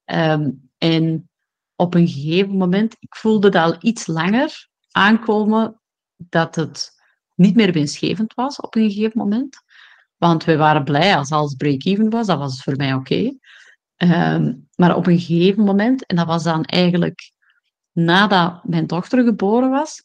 [0.05, 1.29] Um, en
[1.75, 5.81] op een gegeven moment, ik voelde dat al iets langer aankomen,
[6.15, 6.91] dat het
[7.35, 9.57] niet meer winstgevend was op een gegeven moment.
[10.17, 13.37] Want we waren blij als alles break-even was, dat was voor mij oké.
[13.95, 17.31] Ehm, maar op een gegeven moment, en dat was dan eigenlijk
[17.91, 20.03] nadat mijn dochter geboren was,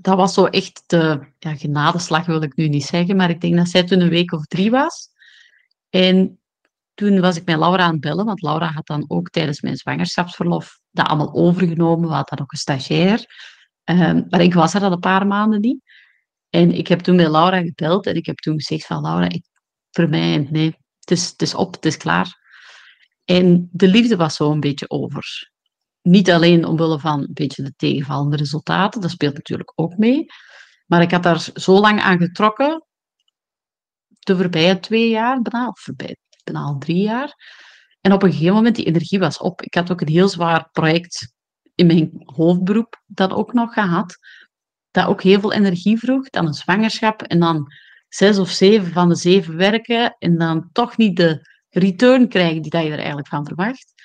[0.00, 3.56] dat was zo echt de ja, genadeslag, wil ik nu niet zeggen, maar ik denk
[3.56, 5.08] dat zij toen een week of drie was.
[5.90, 6.40] En
[6.94, 9.76] toen was ik met Laura aan het bellen, want Laura had dan ook tijdens mijn
[9.76, 12.08] zwangerschapsverlof dat allemaal overgenomen.
[12.08, 13.24] We hadden ook een stagiair.
[13.84, 15.80] Um, maar ik was er al een paar maanden niet.
[16.50, 19.44] En ik heb toen met Laura gebeld en ik heb toen gezegd van Laura, ik,
[19.90, 22.36] voor mij, nee, het is, het is op, het is klaar.
[23.24, 25.50] En de liefde was zo een beetje over.
[26.08, 30.26] Niet alleen omwille van een beetje de tegenvallende resultaten, dat speelt natuurlijk ook mee.
[30.86, 32.86] Maar ik had daar zo lang aan getrokken,
[34.18, 37.34] de voorbije twee jaar, bijna, of voorbij, bijna al drie jaar.
[38.00, 39.62] En op een gegeven moment, die energie was op.
[39.62, 41.32] Ik had ook een heel zwaar project
[41.74, 44.18] in mijn hoofdberoep dat ook nog gehad
[44.90, 46.28] dat ook heel veel energie vroeg.
[46.30, 47.72] Dan een zwangerschap en dan
[48.08, 52.70] zes of zeven van de zeven werken en dan toch niet de return krijgen die
[52.70, 53.97] dat je er eigenlijk van verwacht.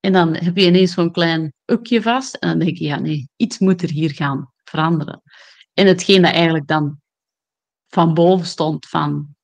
[0.00, 3.28] En dan heb je ineens zo'n klein ukje vast en dan denk je, ja nee,
[3.36, 5.22] iets moet er hier gaan veranderen.
[5.74, 7.00] En hetgeen dat eigenlijk dan
[7.88, 9.36] van boven stond van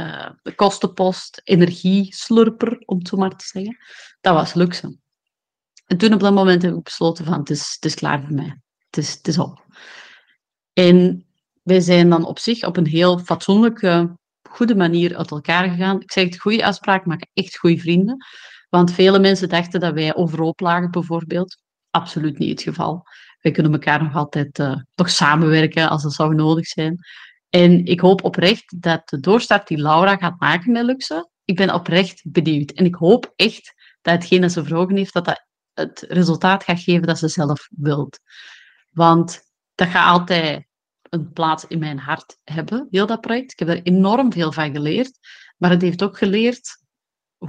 [0.00, 3.76] uh, de kostenpost, energieslurper, om het zo maar te zeggen,
[4.20, 4.98] dat was luxe.
[5.86, 8.34] En toen op dat moment heb ik besloten van, het is, het is klaar voor
[8.34, 8.60] mij.
[8.86, 9.64] Het is, het is op.
[10.72, 11.26] En
[11.62, 14.18] wij zijn dan op zich op een heel fatsoenlijke,
[14.50, 16.00] goede manier uit elkaar gegaan.
[16.00, 18.16] Ik zeg het, goede afspraak maken echt goede vrienden.
[18.74, 21.62] Want vele mensen dachten dat wij overhoop lagen, bijvoorbeeld.
[21.90, 23.06] Absoluut niet het geval.
[23.40, 26.98] Wij kunnen elkaar nog altijd uh, nog samenwerken als dat zou nodig zijn.
[27.48, 31.74] En ik hoop oprecht dat de doorstart die Laura gaat maken met Luxe, ik ben
[31.74, 32.70] oprecht benieuwd.
[32.70, 37.06] En ik hoop echt dat hetgeen ze voor heeft, dat dat het resultaat gaat geven
[37.06, 38.18] dat ze zelf wilt.
[38.90, 39.40] Want
[39.74, 40.66] dat gaat altijd
[41.02, 43.52] een plaats in mijn hart hebben, heel dat project.
[43.52, 45.18] Ik heb er enorm veel van geleerd,
[45.56, 46.81] maar het heeft ook geleerd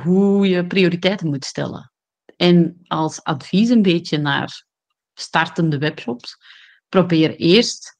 [0.01, 1.91] hoe je prioriteiten moet stellen.
[2.35, 4.65] En als advies een beetje naar
[5.13, 6.37] startende webshops,
[6.89, 7.97] probeer eerst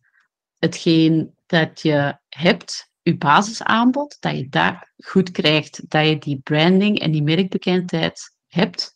[0.58, 7.00] hetgeen dat je hebt, je basisaanbod, dat je daar goed krijgt, dat je die branding
[7.00, 8.94] en die merkbekendheid hebt,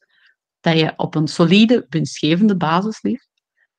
[0.60, 3.30] dat je op een solide, winstgevende basis ligt,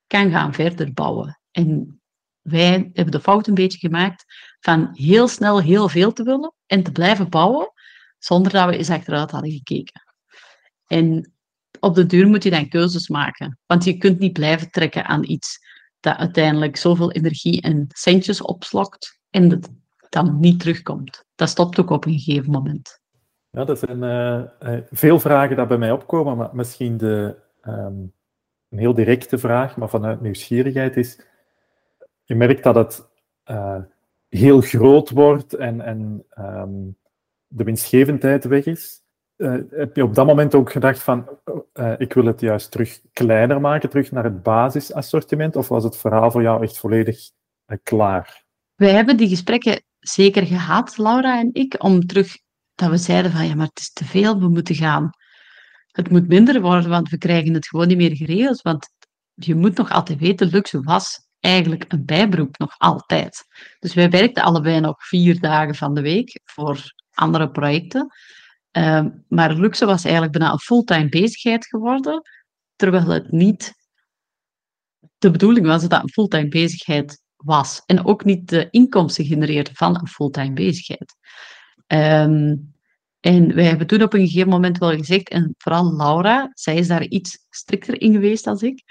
[0.07, 1.41] kan gaan verder bouwen.
[1.51, 2.01] En
[2.41, 4.25] wij hebben de fout een beetje gemaakt
[4.61, 7.73] van heel snel heel veel te willen en te blijven bouwen,
[8.19, 10.03] zonder dat we eens achteruit hadden gekeken.
[10.87, 11.33] En
[11.81, 15.25] op de duur moet je dan keuzes maken, want je kunt niet blijven trekken aan
[15.25, 15.67] iets
[16.01, 19.71] dat uiteindelijk zoveel energie en centjes opslokt en dat
[20.09, 21.25] dan niet terugkomt.
[21.35, 23.01] Dat stopt ook op een gegeven moment.
[23.51, 28.13] Ja, dat zijn uh, veel vragen die bij mij opkomen, maar misschien de, um,
[28.69, 31.21] een heel directe vraag, maar vanuit nieuwsgierigheid is,
[32.25, 33.09] je merkt dat het
[33.51, 33.81] uh,
[34.29, 36.97] heel groot wordt en, en um,
[37.49, 39.03] de winstgevendheid weg is.
[39.37, 41.29] Uh, heb je op dat moment ook gedacht van,
[41.75, 45.97] uh, ik wil het juist terug kleiner maken, terug naar het basisassortiment, of was het
[45.97, 47.31] verhaal voor jou echt volledig
[47.83, 48.45] klaar?
[48.75, 52.39] Wij hebben die gesprekken zeker gehad, Laura en ik, om terug,
[52.75, 55.11] dat we zeiden van, ja, maar het is te veel, we moeten gaan.
[55.87, 58.89] Het moet minder worden, want we krijgen het gewoon niet meer geregeld, want
[59.35, 63.45] je moet nog altijd weten, luxe was eigenlijk een bijberoep, nog altijd.
[63.79, 68.13] Dus wij werkten allebei nog vier dagen van de week voor andere projecten.
[68.73, 72.23] Uh, maar luxe was eigenlijk bijna een fulltime bezigheid geworden,
[72.77, 73.75] terwijl het niet
[75.19, 77.83] de bedoeling was dat het een fulltime bezigheid was.
[77.87, 81.15] En ook niet de inkomsten genereerde van een fulltime bezigheid.
[81.87, 82.73] Um,
[83.21, 86.89] en wij hebben toen op een gegeven moment wel gezegd, en vooral Laura, zij is
[86.89, 88.83] daar iets strikter in geweest dan ik,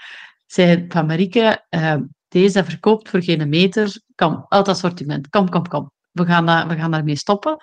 [0.46, 1.96] zei van Marieke, uh,
[2.28, 5.90] deze verkoopt voor geen meter, kom, uit assortiment, kom, kom, kom.
[6.10, 7.56] We gaan, daar, we gaan daarmee stoppen.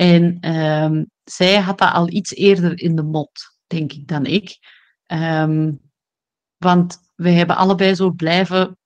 [0.00, 3.30] En um, zij had dat al iets eerder in de mot,
[3.66, 4.58] denk ik, dan ik.
[5.06, 5.80] Um,
[6.56, 8.78] want we hebben allebei zo blijven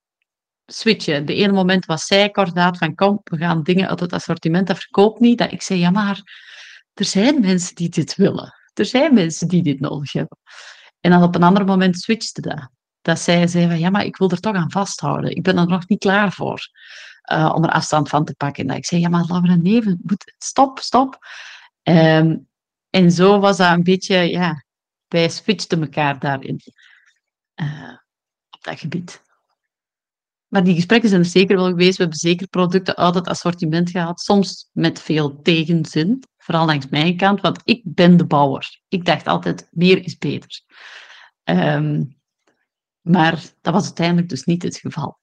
[0.66, 1.26] switchen.
[1.26, 4.78] De ene moment was zij kordaat van kom, we gaan dingen uit het assortiment, dat
[4.78, 5.38] verkoopt niet.
[5.38, 6.22] Dat ik zei, ja maar,
[6.94, 8.54] er zijn mensen die dit willen.
[8.72, 10.38] Er zijn mensen die dit nodig hebben.
[11.00, 12.68] En dan op een ander moment switchte dat.
[13.00, 15.36] Dat zij zei van, ja maar ik wil er toch aan vasthouden.
[15.36, 16.68] Ik ben er nog niet klaar voor
[17.32, 18.62] uh, om er afstand van te pakken.
[18.62, 19.82] En dat ik zei, ja maar Laura, nee,
[20.38, 21.18] stop, stop.
[21.82, 22.48] Um,
[22.90, 24.64] en zo was dat een beetje, ja,
[25.08, 26.60] wij switchten elkaar daarin.
[27.54, 27.96] Uh,
[28.50, 29.22] op dat gebied.
[30.48, 31.96] Maar die gesprekken zijn er zeker wel geweest.
[31.96, 37.16] We hebben zeker producten uit het assortiment gehad, soms met veel tegenzin, vooral langs mijn
[37.16, 38.80] kant, want ik ben de bouwer.
[38.88, 40.62] Ik dacht altijd, meer is beter.
[41.44, 42.16] Um,
[43.00, 45.18] maar dat was uiteindelijk dus niet het geval.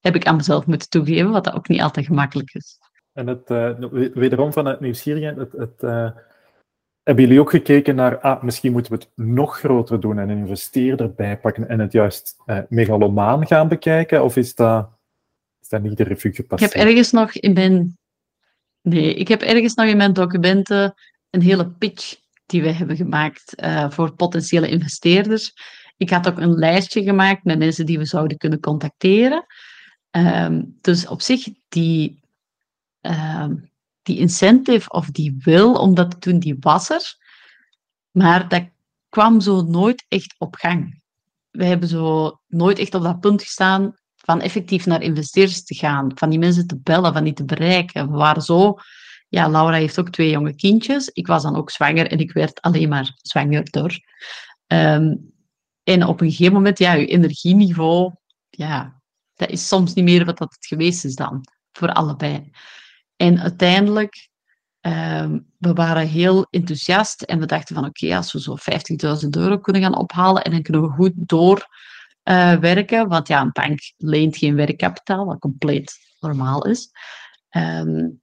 [0.00, 2.78] Heb ik aan mezelf moeten toegeven, wat dat ook niet altijd gemakkelijk is.
[3.12, 3.70] En het, uh,
[4.14, 6.10] wederom vanuit nieuwsgierigheid, het, het uh,
[7.02, 10.38] hebben jullie ook gekeken naar, ah, misschien moeten we het nog groter doen en een
[10.38, 14.24] investeerder bijpakken en het juist uh, megalomaan gaan bekijken?
[14.24, 14.88] Of is dat,
[15.60, 16.72] is dat niet de revue gepasseerd?
[16.72, 17.98] Ik heb ergens nog in mijn...
[18.82, 20.94] Nee, ik heb ergens nog in mijn documenten
[21.30, 23.54] een hele pitch die we hebben gemaakt
[23.88, 25.52] voor potentiële investeerders.
[25.96, 29.46] Ik had ook een lijstje gemaakt met mensen die we zouden kunnen contacteren.
[30.10, 32.20] Um, dus op zich, die,
[33.00, 33.70] um,
[34.02, 37.16] die incentive of die wil om dat te doen, die was er.
[38.10, 38.64] Maar dat
[39.08, 41.02] kwam zo nooit echt op gang.
[41.50, 46.10] We hebben zo nooit echt op dat punt gestaan van effectief naar investeerders te gaan,
[46.14, 48.10] van die mensen te bellen, van die te bereiken.
[48.10, 48.78] We waren zo...
[49.30, 51.08] Ja, Laura heeft ook twee jonge kindjes.
[51.08, 54.04] Ik was dan ook zwanger en ik werd alleen maar zwangerder.
[54.66, 55.32] Um,
[55.82, 58.12] en op een gegeven moment, ja, je energieniveau,
[58.50, 58.97] ja,
[59.38, 62.50] dat is soms niet meer wat dat het geweest is dan, voor allebei.
[63.16, 64.28] En uiteindelijk,
[64.80, 68.56] um, we waren heel enthousiast en we dachten van, oké, als we zo
[69.24, 73.52] 50.000 euro kunnen gaan ophalen en dan kunnen we goed doorwerken, uh, want ja, een
[73.52, 76.90] bank leent geen werkkapitaal, wat compleet normaal is.
[77.50, 78.20] Um,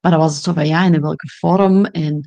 [0.00, 2.26] maar dan was het zo van, ja, en in welke vorm en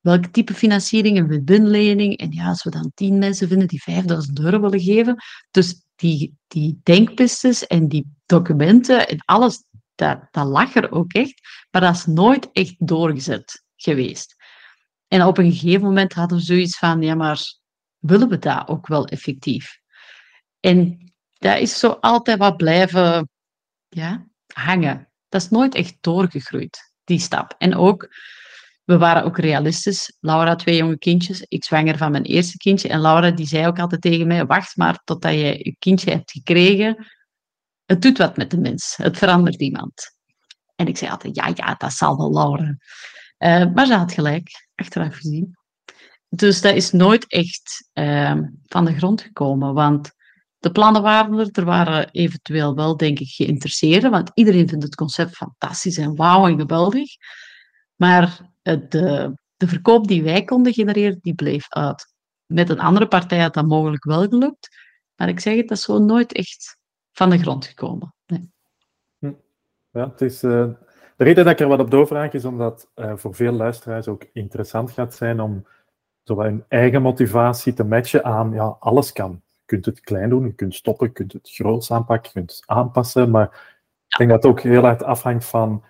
[0.00, 2.16] welk type financiering, een win-win-lening.
[2.16, 5.16] En ja, als we dan tien mensen vinden die 5000 euro willen geven.
[5.50, 11.40] Dus die, die denkpistes en die documenten en alles, dat, lag er ook echt.
[11.70, 14.36] Maar dat is nooit echt doorgezet geweest.
[15.08, 17.40] En op een gegeven moment hadden we zoiets van, ja, maar
[17.98, 19.78] willen we dat ook wel effectief?
[20.60, 23.28] En dat is zo altijd wat blijven
[23.88, 25.08] ja, hangen.
[25.28, 27.54] Dat is nooit echt doorgegroeid, die stap.
[27.58, 28.08] En ook
[28.92, 30.16] we waren ook realistisch.
[30.20, 31.44] Laura, twee jonge kindjes.
[31.48, 32.88] Ik zwanger van mijn eerste kindje.
[32.88, 36.30] En Laura die zei ook altijd tegen mij, wacht maar totdat je je kindje hebt
[36.30, 37.06] gekregen.
[37.84, 38.96] Het doet wat met de mens.
[38.96, 39.92] Het verandert iemand.
[40.76, 42.76] En ik zei altijd, ja, ja, dat zal wel, Laura.
[43.38, 45.56] Uh, maar ze had gelijk, achteraf gezien.
[46.28, 49.74] Dus dat is nooit echt uh, van de grond gekomen.
[49.74, 50.10] Want
[50.58, 51.48] de plannen waren er.
[51.52, 54.10] Er waren eventueel wel, denk ik, geïnteresseerden.
[54.10, 57.10] Want iedereen vindt het concept fantastisch en wauw en geweldig.
[58.02, 62.14] Maar de, de verkoop die wij konden genereren, die bleef uit.
[62.46, 64.68] met een andere partij had dat mogelijk wel gelukt.
[65.16, 66.78] Maar ik zeg het, dat is zo nooit echt
[67.12, 68.14] van de grond gekomen.
[68.26, 68.50] Nee.
[69.90, 70.68] Ja, het is, uh,
[71.16, 74.24] de reden dat ik er wat op doorvraag is omdat uh, voor veel luisteraars ook
[74.32, 75.66] interessant gaat zijn om
[76.22, 79.42] zo hun eigen motivatie te matchen aan ja, alles kan.
[79.50, 82.50] Je kunt het klein doen, je kunt stoppen, je kunt het groots aanpakken, je kunt
[82.50, 83.76] het aanpassen, maar
[84.08, 85.84] ik denk dat het ook heel erg afhangt van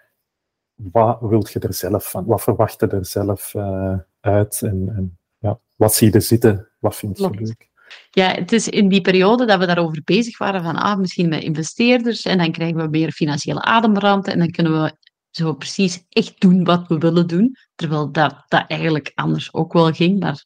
[0.75, 5.19] wat wil je er zelf van, wat verwacht je er zelf uh, uit en, en
[5.39, 7.71] ja, wat zie je er zitten, wat vind je leuk.
[8.11, 11.43] Ja, het is in die periode dat we daarover bezig waren van ah, misschien met
[11.43, 14.97] investeerders en dan krijgen we meer financiële ademruimte en dan kunnen we
[15.31, 17.57] zo precies echt doen wat we willen doen.
[17.75, 20.45] Terwijl dat, dat eigenlijk anders ook wel ging, maar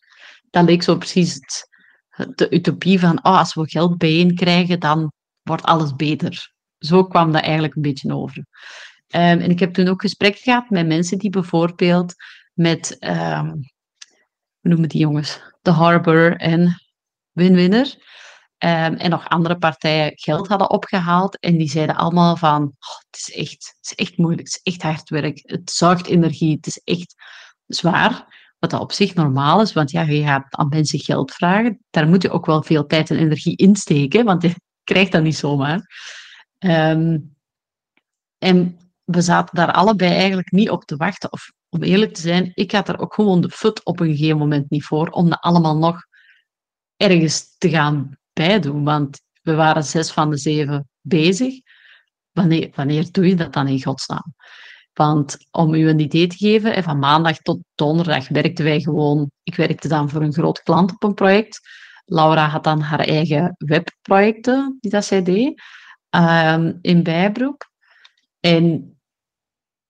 [0.50, 1.34] dat leek zo precies
[2.08, 5.12] het, de utopie van oh, als we geld bijeen krijgen, dan
[5.42, 6.54] wordt alles beter.
[6.78, 8.46] Zo kwam dat eigenlijk een beetje over.
[9.14, 12.14] Um, en ik heb toen ook gesprek gehad met mensen die bijvoorbeeld
[12.52, 13.50] met, um,
[14.60, 15.40] hoe noemen die jongens?
[15.62, 16.82] The Harbor en
[17.32, 17.86] Winwinner.
[18.58, 21.38] Um, en nog andere partijen geld hadden opgehaald.
[21.38, 24.72] En die zeiden allemaal van, oh, het, is echt, het is echt moeilijk, het is
[24.72, 25.40] echt hard werk.
[25.42, 27.14] Het zuigt energie, het is echt
[27.66, 28.34] zwaar.
[28.58, 31.84] Wat dat op zich normaal is, want ja, je gaat aan mensen geld vragen.
[31.90, 35.22] Daar moet je ook wel veel tijd en energie in steken, want je krijgt dat
[35.22, 35.80] niet zomaar.
[38.38, 41.32] En we zaten daar allebei eigenlijk niet op te wachten.
[41.32, 44.38] Of om eerlijk te zijn, ik had er ook gewoon de fut op een gegeven
[44.38, 46.06] moment niet voor om dat allemaal nog
[46.96, 48.84] ergens te gaan bijdoen.
[48.84, 51.54] Want we waren zes van de zeven bezig.
[52.32, 54.34] Wanneer, wanneer doe je dat dan in godsnaam?
[54.92, 59.30] Want om u een idee te geven, van maandag tot donderdag werkten wij gewoon.
[59.42, 61.60] Ik werkte dan voor een groot klant op een project.
[62.04, 65.62] Laura had dan haar eigen webprojecten die dat zij deed
[66.10, 67.70] um, in bijbroek.
[68.40, 68.95] En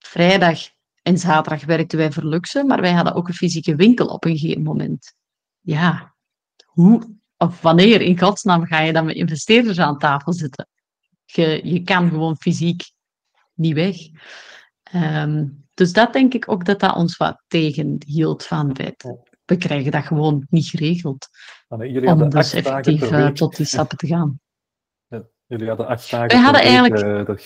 [0.07, 0.59] vrijdag
[1.03, 4.39] en zaterdag werkten wij voor Luxe, maar wij hadden ook een fysieke winkel op een
[4.39, 5.15] gegeven moment.
[5.61, 6.15] Ja,
[6.65, 10.69] hoe of wanneer in godsnaam ga je dan met investeerders aan tafel zitten?
[11.25, 12.83] Je, je kan gewoon fysiek
[13.55, 13.97] niet weg.
[14.95, 19.17] Um, dus dat denk ik ook dat dat ons wat tegenhield van het.
[19.45, 21.29] We krijgen dat gewoon niet geregeld.
[21.69, 24.41] Jullie om dus effectief uh, tot die stappen te gaan.
[25.07, 27.37] Ja, jullie hadden acht dagen We hadden eigenlijk uh,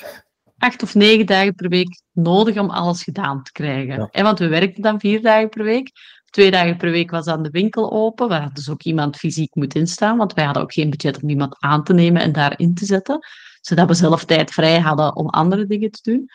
[0.61, 3.95] acht of negen dagen per week nodig om alles gedaan te krijgen.
[3.95, 4.09] Ja.
[4.11, 5.91] En want we werkten dan vier dagen per week.
[6.31, 9.75] Twee dagen per week was dan de winkel open, waar dus ook iemand fysiek moet
[9.75, 12.85] instaan, want wij hadden ook geen budget om iemand aan te nemen en daarin te
[12.85, 13.19] zetten,
[13.61, 16.29] zodat we zelf tijd vrij hadden om andere dingen te doen.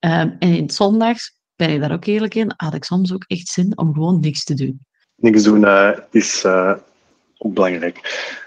[0.00, 3.24] Um, en in het zondags, ben ik daar ook eerlijk in, had ik soms ook
[3.26, 4.80] echt zin om gewoon niks te doen.
[5.14, 6.74] Niks doen uh, is uh,
[7.38, 8.00] ook belangrijk.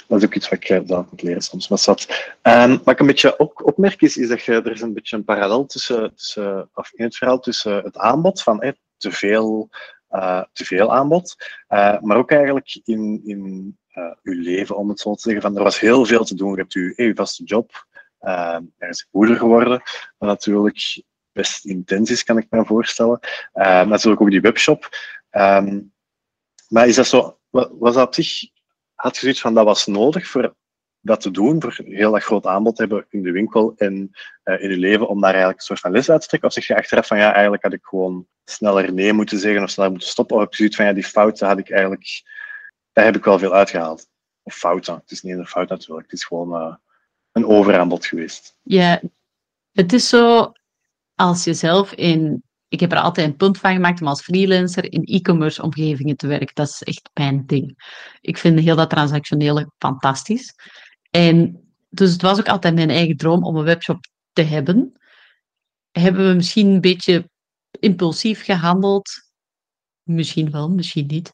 [0.07, 1.67] Dat is ook iets wat ik uh, moet leren soms.
[1.67, 2.07] Maar zat.
[2.41, 5.23] Um, wat ik een beetje op, opmerk is, is dat er is een beetje een
[5.23, 9.69] parallel tussen, tussen of in het verhaal tussen het aanbod van hey, te veel
[10.09, 11.35] uh, te veel aanbod.
[11.69, 13.77] Uh, maar ook eigenlijk in, in
[14.23, 15.41] uw leven, om het zo te zeggen.
[15.41, 16.51] Van, er was heel veel te doen.
[16.51, 17.85] Je hebt uw, uw vaste job.
[18.19, 19.81] er is moeder geworden.
[20.17, 23.19] Wat natuurlijk best intens is, kan ik me voorstellen.
[23.53, 24.89] natuurlijk ook die webshop.
[26.67, 28.49] Maar is dat zo, was dat op zich,
[29.01, 30.55] had je zoiets van dat was nodig voor
[30.99, 34.11] dat te doen, voor heel dat groot aanbod hebben in de winkel en
[34.43, 36.49] uh, in je leven, om daar eigenlijk een soort van les uit te trekken?
[36.49, 39.69] Of zeg je achteraf van ja, eigenlijk had ik gewoon sneller nee moeten zeggen of
[39.69, 40.35] sneller moeten stoppen?
[40.35, 42.23] Of heb je zoiets van ja, die fouten had ik eigenlijk,
[42.93, 44.07] daar heb ik wel veel uitgehaald.
[44.43, 46.75] Of fouten, het is niet een fout natuurlijk, het is gewoon uh,
[47.31, 48.55] een overaanbod geweest.
[48.61, 49.01] Ja,
[49.71, 50.51] het is zo,
[51.15, 54.91] als je zelf in ik heb er altijd een punt van gemaakt om als freelancer
[54.91, 56.55] in e-commerce omgevingen te werken.
[56.55, 57.83] Dat is echt mijn ding.
[58.21, 60.53] Ik vind heel dat transactionele fantastisch.
[61.09, 64.99] En dus het was ook altijd mijn eigen droom om een webshop te hebben.
[65.91, 67.29] Hebben we misschien een beetje
[67.79, 69.09] impulsief gehandeld?
[70.03, 71.33] Misschien wel, misschien niet.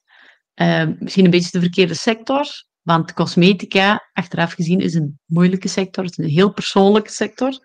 [0.56, 2.46] Uh, misschien een beetje de verkeerde sector.
[2.82, 6.04] Want cosmetica, achteraf gezien, is een moeilijke sector.
[6.04, 7.60] Het is een heel persoonlijke sector.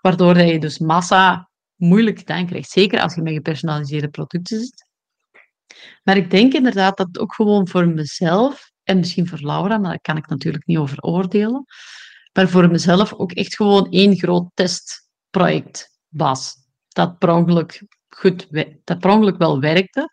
[0.00, 2.70] Waardoor je dus massa moeilijk gedaan krijgt.
[2.70, 4.86] Zeker als je met gepersonaliseerde producten zit.
[6.02, 10.00] Maar ik denk inderdaad dat ook gewoon voor mezelf en misschien voor Laura, maar daar
[10.00, 11.64] kan ik natuurlijk niet over oordelen.
[12.32, 16.54] Maar voor mezelf ook echt gewoon één groot testproject was.
[16.88, 18.46] Dat per ongeluk, goed,
[18.84, 20.10] dat per ongeluk wel werkte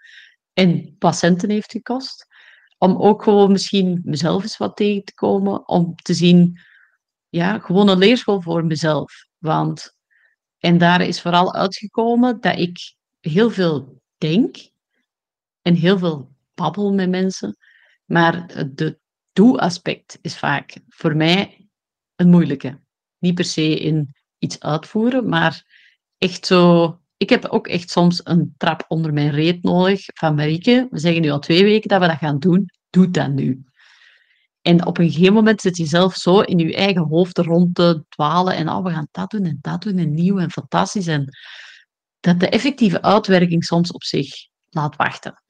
[0.54, 2.26] en patiënten heeft gekost.
[2.78, 5.68] Om ook gewoon misschien mezelf eens wat tegen te komen.
[5.68, 6.60] Om te zien,
[7.30, 9.26] ja, gewoon een leerschool voor mezelf.
[9.38, 9.96] Want,
[10.64, 14.58] en daar is vooral uitgekomen dat ik heel veel denk
[15.62, 17.58] en heel veel babbel met mensen.
[18.06, 19.00] Maar de
[19.34, 21.68] doe-aspect is vaak voor mij
[22.16, 22.80] een moeilijke.
[23.20, 25.64] Niet per se in iets uitvoeren, maar
[26.18, 27.00] echt zo.
[27.18, 30.88] Ik heb ook echt soms een trap onder mijn reet nodig van Marieke.
[30.90, 32.66] We zeggen nu al twee weken dat we dat gaan doen.
[32.90, 33.64] doe dat nu.
[34.64, 38.04] En op een gegeven moment zit je zelf zo in je eigen hoofd rond te
[38.10, 41.08] dwalen en oh, we gaan dat doen en dat doen en nieuw en fantastisch.
[41.08, 41.38] En
[42.20, 44.30] dat de effectieve uitwerking soms op zich
[44.70, 45.44] laat wachten.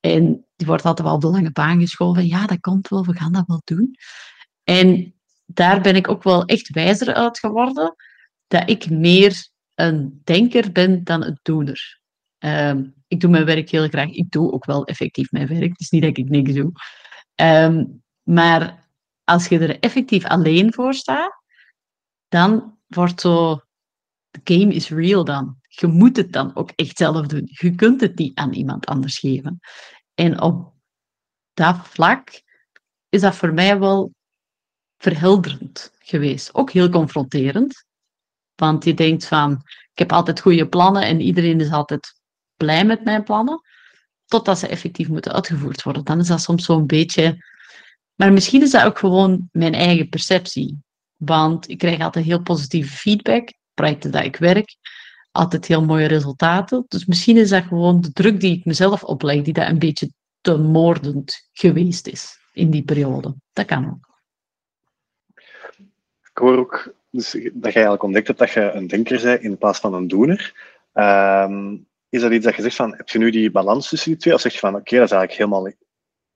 [0.00, 2.26] En die wordt altijd wel op de lange baan geschoven.
[2.26, 3.96] Ja, dat komt wel, we gaan dat wel doen.
[4.64, 5.14] En
[5.46, 7.94] daar ben ik ook wel echt wijzer uit geworden,
[8.46, 12.00] dat ik meer een denker ben dan een doener.
[12.38, 14.10] Ehm, ik doe mijn werk heel graag.
[14.10, 15.68] Ik doe ook wel effectief mijn werk.
[15.68, 16.72] Het is niet dat ik niks doe.
[17.34, 17.84] Ehm,
[18.24, 18.88] maar
[19.24, 21.42] als je er effectief alleen voor staat,
[22.28, 23.60] dan wordt zo...
[24.30, 25.56] De game is real dan.
[25.68, 27.42] Je moet het dan ook echt zelf doen.
[27.44, 29.60] Je kunt het niet aan iemand anders geven.
[30.14, 30.72] En op
[31.52, 32.42] dat vlak
[33.08, 34.12] is dat voor mij wel
[34.98, 36.54] verhelderend geweest.
[36.54, 37.84] Ook heel confronterend.
[38.54, 39.52] Want je denkt van,
[39.92, 42.20] ik heb altijd goede plannen en iedereen is altijd
[42.56, 43.60] blij met mijn plannen.
[44.24, 46.04] Totdat ze effectief moeten uitgevoerd worden.
[46.04, 47.52] Dan is dat soms zo'n beetje...
[48.14, 50.78] Maar misschien is dat ook gewoon mijn eigen perceptie.
[51.16, 53.52] Want ik krijg altijd heel positieve feedback.
[53.74, 54.76] Projecten dat ik werk.
[55.32, 56.84] Altijd heel mooie resultaten.
[56.88, 60.10] Dus misschien is dat gewoon de druk die ik mezelf opleg, die dat een beetje
[60.40, 63.34] te moordend geweest is in die periode.
[63.52, 64.12] Dat kan ook.
[66.30, 69.58] Ik hoor ook dus, dat je eigenlijk ontdekt hebt dat je een denker bent in
[69.58, 70.72] plaats van een doener.
[70.94, 74.20] Um, is dat iets dat je zegt van, heb je nu die balans tussen die
[74.20, 74.34] twee?
[74.34, 75.72] Of zeg je van, oké, dat is eigenlijk helemaal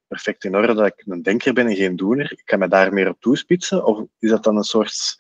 [0.08, 2.32] perfect in orde dat ik een denker ben en geen doener.
[2.32, 3.84] Ik kan me daar meer op toespitsen?
[3.84, 5.16] Of is dat dan een soort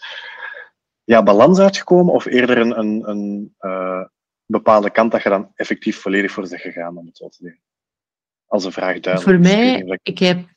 [1.04, 2.14] ja, balans uitgekomen?
[2.14, 4.04] Of eerder een, een, een uh,
[4.46, 7.60] bepaalde kant dat je dan effectief volledig voor bent gegaan, om het zo te zeggen?
[8.46, 10.56] Als een vraag duidelijk Voor mij, ik heb...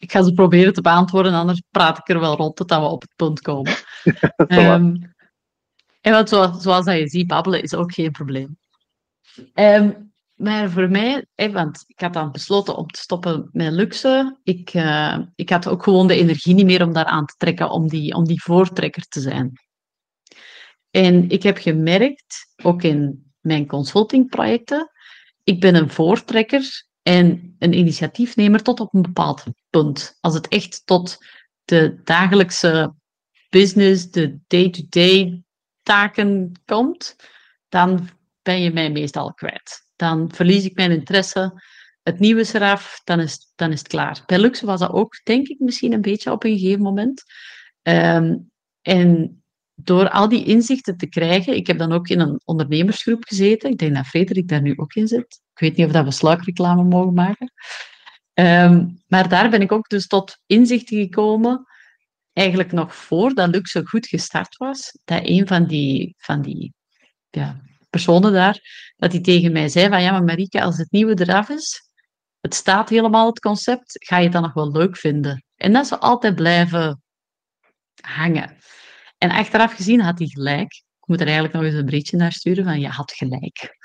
[0.00, 3.00] Ik ga ze proberen te beantwoorden, anders praat ik er wel rond tot we op
[3.00, 3.72] het punt komen.
[4.48, 5.14] um,
[6.00, 8.58] en wat, zoals, zoals dat je ziet, babbelen is ook geen probleem.
[9.54, 10.07] Um,
[10.38, 14.38] maar voor mij, want ik had dan besloten om te stoppen met luxe.
[14.42, 17.70] Ik, uh, ik had ook gewoon de energie niet meer om daar aan te trekken,
[17.70, 19.52] om die, om die voortrekker te zijn.
[20.90, 24.90] En ik heb gemerkt, ook in mijn consultingprojecten,
[25.44, 30.16] ik ben een voortrekker en een initiatiefnemer tot op een bepaald punt.
[30.20, 31.18] Als het echt tot
[31.64, 32.94] de dagelijkse
[33.48, 35.42] business, de day-to-day
[35.82, 37.16] taken komt,
[37.68, 38.08] dan
[38.42, 39.87] ben je mij meestal kwijt.
[39.98, 41.62] Dan verlies ik mijn interesse.
[42.02, 44.22] Het nieuwe is eraf, dan is, dan is het klaar.
[44.26, 47.22] Bij Luxe was dat ook, denk ik, misschien een beetje op een gegeven moment.
[47.82, 48.50] Um,
[48.82, 49.42] en
[49.74, 53.70] door al die inzichten te krijgen, ik heb dan ook in een ondernemersgroep gezeten.
[53.70, 55.40] Ik denk dat Frederik daar nu ook in zit.
[55.52, 57.52] Ik weet niet of dat we sluikreclame mogen maken.
[58.34, 61.66] Um, maar daar ben ik ook dus tot inzichten gekomen,
[62.32, 66.74] eigenlijk nog voordat Luxe goed gestart was, dat een van die, van die
[67.30, 67.60] ja,
[67.90, 71.48] personen daar, dat hij tegen mij zei van ja, maar Marieke, als het nieuwe eraf
[71.48, 71.90] is,
[72.40, 75.44] het staat helemaal het concept, ga je het dan nog wel leuk vinden?
[75.56, 77.02] En dat ze altijd blijven
[78.00, 78.56] hangen.
[79.18, 80.72] En achteraf gezien had hij gelijk.
[80.74, 83.76] Ik moet er eigenlijk nog eens een berichtje naar sturen van je had gelijk.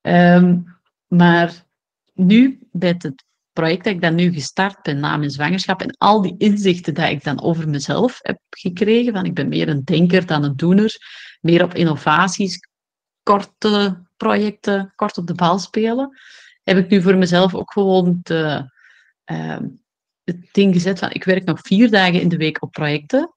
[0.00, 1.64] Um, maar
[2.14, 6.22] nu, bij het project dat ik dan nu gestart ben na mijn zwangerschap en al
[6.22, 10.26] die inzichten die ik dan over mezelf heb gekregen, van ik ben meer een denker
[10.26, 10.96] dan een doener,
[11.40, 12.58] meer op innovaties,
[13.30, 16.18] korte projecten, kort op de bal spelen,
[16.62, 18.62] heb ik nu voor mezelf ook gewoon uh,
[20.24, 23.34] het ding gezet van ik werk nog vier dagen in de week op projecten.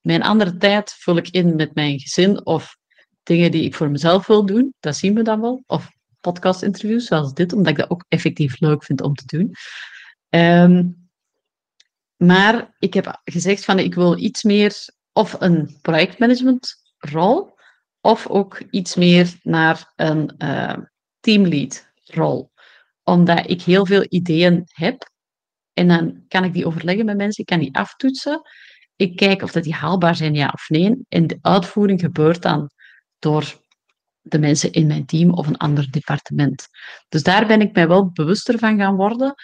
[0.00, 2.76] Mijn andere tijd vul ik in met mijn gezin of
[3.22, 4.74] dingen die ik voor mezelf wil doen.
[4.80, 5.62] Dat zien we dan wel.
[5.66, 5.90] Of
[6.20, 9.54] podcast-interviews zoals dit, omdat ik dat ook effectief leuk vind om te doen.
[10.28, 11.08] Um,
[12.16, 17.53] maar ik heb gezegd van ik wil iets meer of een projectmanagementrol
[18.04, 20.76] of ook iets meer naar een uh,
[21.20, 22.50] teamlead-rol.
[23.02, 25.10] Omdat ik heel veel ideeën heb
[25.72, 28.40] en dan kan ik die overleggen met mensen, ik kan die aftoetsen.
[28.96, 31.04] Ik kijk of dat die haalbaar zijn, ja of nee.
[31.08, 32.70] En de uitvoering gebeurt dan
[33.18, 33.60] door
[34.20, 36.68] de mensen in mijn team of een ander departement.
[37.08, 39.34] Dus daar ben ik mij wel bewuster van gaan worden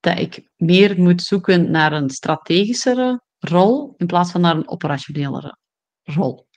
[0.00, 5.56] dat ik meer moet zoeken naar een strategischere rol in plaats van naar een operationelere
[6.02, 6.47] rol.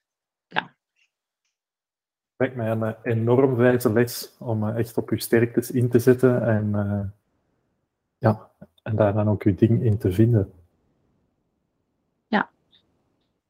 [2.41, 6.45] Lijkt mij een enorm wijze les om eh, echt op je sterktes in te zetten
[6.47, 7.01] en, uh,
[8.17, 8.49] ja,
[8.83, 10.51] en daar dan ook je ding in te vinden.
[12.27, 12.49] Ja,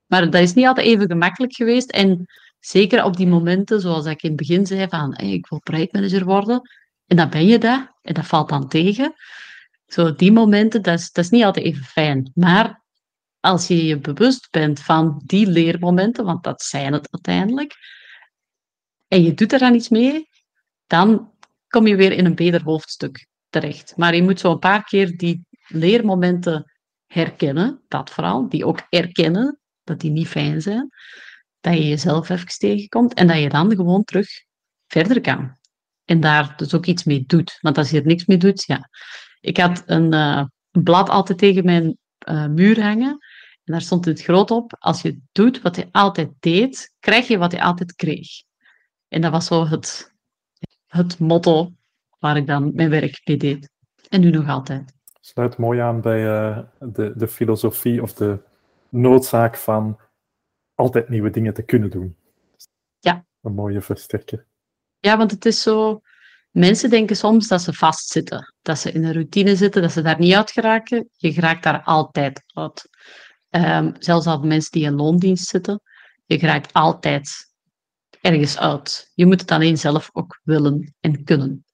[0.06, 1.92] maar dat is niet altijd even gemakkelijk geweest.
[1.92, 2.28] En
[2.62, 6.62] Zeker op die momenten, zoals ik in het begin zei, van ik wil projectmanager worden.
[7.08, 9.14] En dan ben je dat, en dat valt dan tegen.
[9.88, 12.32] Zo, die momenten, dat is, dat is niet altijd even fijn.
[12.36, 12.82] Maar
[13.40, 17.76] als je je bewust bent van die leermomenten, want dat zijn het uiteindelijk,
[19.12, 20.30] en je doet er dan iets mee,
[20.88, 21.32] dan
[21.68, 23.28] kom je weer in een beter hoofdstuk.
[23.50, 23.94] terecht.
[23.98, 26.72] Maar je moet zo een paar keer die leermomenten
[27.06, 30.90] herkennen, dat vooral, die ook erkennen dat die niet fijn zijn,
[31.60, 34.28] dat je jezelf even tegenkomt en dat je dan gewoon terug
[34.88, 35.58] verder kan.
[36.06, 37.58] En daar dus ook iets mee doet.
[37.62, 38.90] Want als je er niks mee doet, ja.
[39.40, 40.50] Ik had een, een
[40.84, 41.98] blad altijd tegen mijn
[42.30, 43.12] uh, muur hangen.
[43.64, 44.76] En daar stond het groot op.
[44.80, 48.50] Als je doet wat je altijd deed, krijg je wat je altijd kreeg.
[49.12, 50.14] En dat was zo het,
[50.88, 51.72] het motto
[52.20, 53.70] waar ik dan mijn werk mee deed.
[54.10, 54.94] En nu nog altijd.
[55.20, 58.40] Sluit mooi aan bij uh, de, de filosofie of de
[58.90, 60.00] noodzaak van
[60.76, 62.16] altijd nieuwe dingen te kunnen doen.
[63.00, 63.26] Ja.
[63.42, 64.46] Een mooie versterker.
[65.00, 66.02] Ja, want het is zo.
[66.52, 70.20] Mensen denken soms dat ze vastzitten, dat ze in een routine zitten, dat ze daar
[70.20, 71.10] niet uit geraken.
[71.12, 72.90] Je geraakt daar altijd uit.
[73.50, 75.82] Um, zelfs al mensen die in loondienst zitten,
[76.26, 77.51] je geraakt altijd
[78.22, 79.12] ergens uit.
[79.16, 81.66] Je moet het alleen zelf ook willen en kunnen.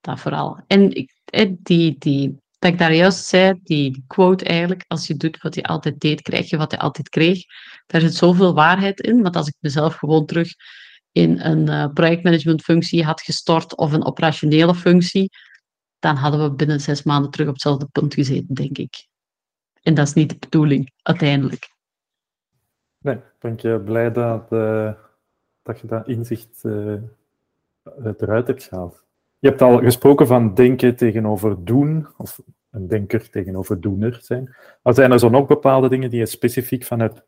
[0.00, 0.60] Dat vooral.
[0.66, 1.12] En ik,
[1.58, 5.62] die, die, dat ik daar juist zei, die quote eigenlijk, als je doet wat je
[5.62, 7.44] altijd deed, krijg je wat je altijd kreeg.
[7.86, 10.48] Daar zit zoveel waarheid in, want als ik mezelf gewoon terug
[11.12, 15.30] in een uh, projectmanagementfunctie had gestort of een operationele functie,
[15.98, 19.06] dan hadden we binnen zes maanden terug op hetzelfde punt gezeten, denk ik.
[19.82, 21.74] En dat is niet de bedoeling, uiteindelijk.
[22.98, 24.92] Nee, ben je blij dat, uh,
[25.66, 26.96] dat je dat inzicht uh,
[28.18, 29.04] eruit hebt gehaald.
[29.38, 32.40] Je hebt al gesproken van denken tegenover doen, of
[32.70, 34.56] een denker tegenover doener zijn.
[34.82, 37.22] Maar zijn er zo nog bepaalde dingen die je specifiek vanuit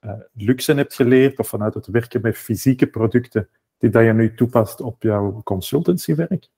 [0.00, 4.34] uh, luxe hebt geleerd, of vanuit het werken met fysieke producten, die dat je nu
[4.34, 6.48] toepast op jouw consultancywerk?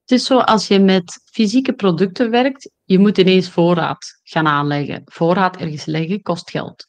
[0.00, 5.02] Het is zo, als je met fysieke producten werkt, je moet ineens voorraad gaan aanleggen.
[5.04, 6.86] Voorraad ergens leggen kost geld.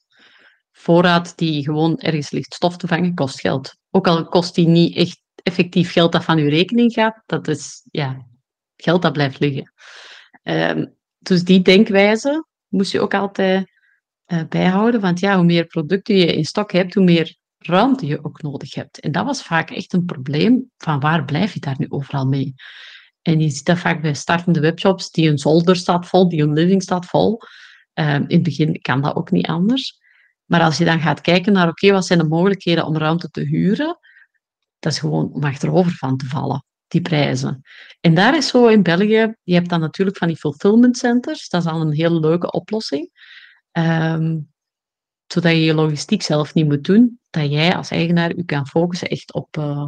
[0.80, 3.76] Voorraad die gewoon ergens ligt stof te vangen, kost geld.
[3.92, 7.82] Ook al kost die niet echt effectief geld dat van je rekening gaat, dat is
[7.92, 8.26] ja,
[8.76, 9.74] geld dat blijft liggen.
[10.44, 13.72] Um, dus die denkwijze moest je ook altijd
[14.28, 15.02] uh, bijhouden.
[15.02, 18.74] Want ja, hoe meer producten je in stok hebt, hoe meer ruimte je ook nodig
[18.74, 19.00] hebt.
[19.00, 22.54] En dat was vaak echt een probleem van waar blijf je daar nu overal mee?
[23.22, 26.54] En je ziet dat vaak bij startende webshops, die een zolder staat vol, die een
[26.54, 27.42] living staat vol.
[27.94, 29.99] Um, in het begin kan dat ook niet anders.
[30.50, 33.42] Maar als je dan gaat kijken naar, oké, wat zijn de mogelijkheden om ruimte te
[33.42, 34.00] huren?
[34.80, 37.62] Dat is gewoon om achterover van te vallen, die prijzen.
[38.02, 41.62] En daar is zo in België, je hebt dan natuurlijk van die fulfillment centers, dat
[41.66, 43.10] is al een hele leuke oplossing.
[43.72, 44.52] Um,
[45.28, 49.08] zodat je je logistiek zelf niet moet doen, dat jij als eigenaar je kan focussen
[49.08, 49.88] echt op, uh,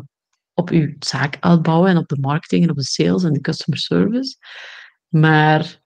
[0.53, 3.79] op je zaak uitbouwen en op de marketing en op de sales en de customer
[3.79, 4.35] service.
[5.07, 5.81] Maar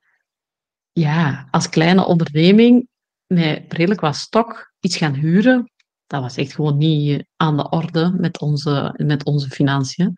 [0.91, 2.87] ja, als kleine onderneming
[3.27, 5.71] met redelijk wat stok iets gaan huren,
[6.07, 10.13] dat was echt gewoon niet aan de orde met onze, met onze financiën.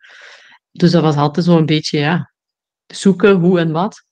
[0.70, 2.32] Dus dat was altijd zo een beetje, ja,
[2.86, 4.06] zoeken hoe en wat.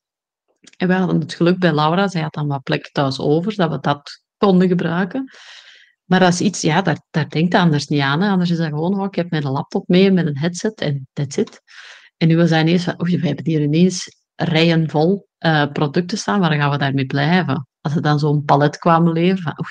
[0.76, 3.70] En we hadden het geluk bij Laura, zij had dan wat plek thuis over, dat
[3.70, 5.30] we dat konden gebruiken.
[6.04, 8.22] Maar is iets, ja, daar, daar denkt anders niet aan.
[8.22, 11.36] Anders is dat gewoon, oh, ik heb mijn laptop mee met een headset en that's
[11.36, 11.60] it.
[12.16, 16.18] En nu was dat ineens van, oei, we hebben hier ineens rijen vol uh, producten
[16.18, 17.66] staan, waar gaan we daarmee blijven?
[17.86, 19.66] Als ze dan zo'n palet kwamen leveren, van,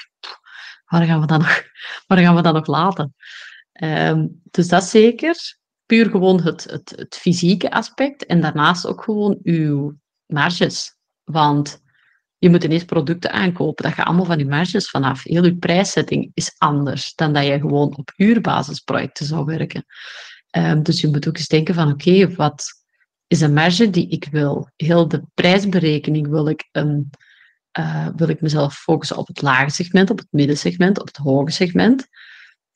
[0.85, 1.63] waar, gaan we dat nog,
[2.07, 3.15] waar gaan we dat nog laten?
[3.83, 5.57] Um, dus dat zeker.
[5.85, 10.95] Puur gewoon het, het, het fysieke aspect en daarnaast ook gewoon uw marges.
[11.23, 11.81] Want
[12.37, 13.83] je moet ineens producten aankopen.
[13.83, 15.23] Dat gaat allemaal van je marges vanaf.
[15.23, 19.85] Heel je prijszetting is anders dan dat je gewoon op huurbasisprojecten zou werken.
[20.57, 22.65] Um, dus je moet ook eens denken van oké, wat
[23.27, 24.69] is een marge die ik wil?
[24.75, 27.09] Heel de prijsberekening wil ik, um,
[27.79, 31.51] uh, wil ik mezelf focussen op het lage segment, op het middensegment, op het hoge
[31.51, 32.07] segment.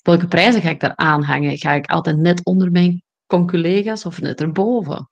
[0.02, 1.58] Welke prijzen ga ik daar aanhangen?
[1.58, 5.10] Ga ik altijd net onder mijn conculega's of net erboven?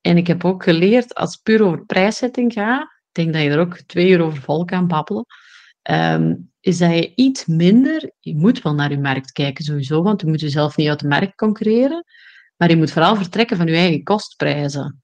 [0.00, 3.50] En ik heb ook geleerd, als het puur over prijszetting gaat, ik denk dat je
[3.50, 5.24] er ook twee uur over vol kan babbelen,
[5.90, 10.20] um, is dat je iets minder, je moet wel naar je markt kijken sowieso, want
[10.20, 12.04] je moet jezelf niet uit de markt concurreren,
[12.56, 15.00] maar je moet vooral vertrekken van je eigen kostprijzen.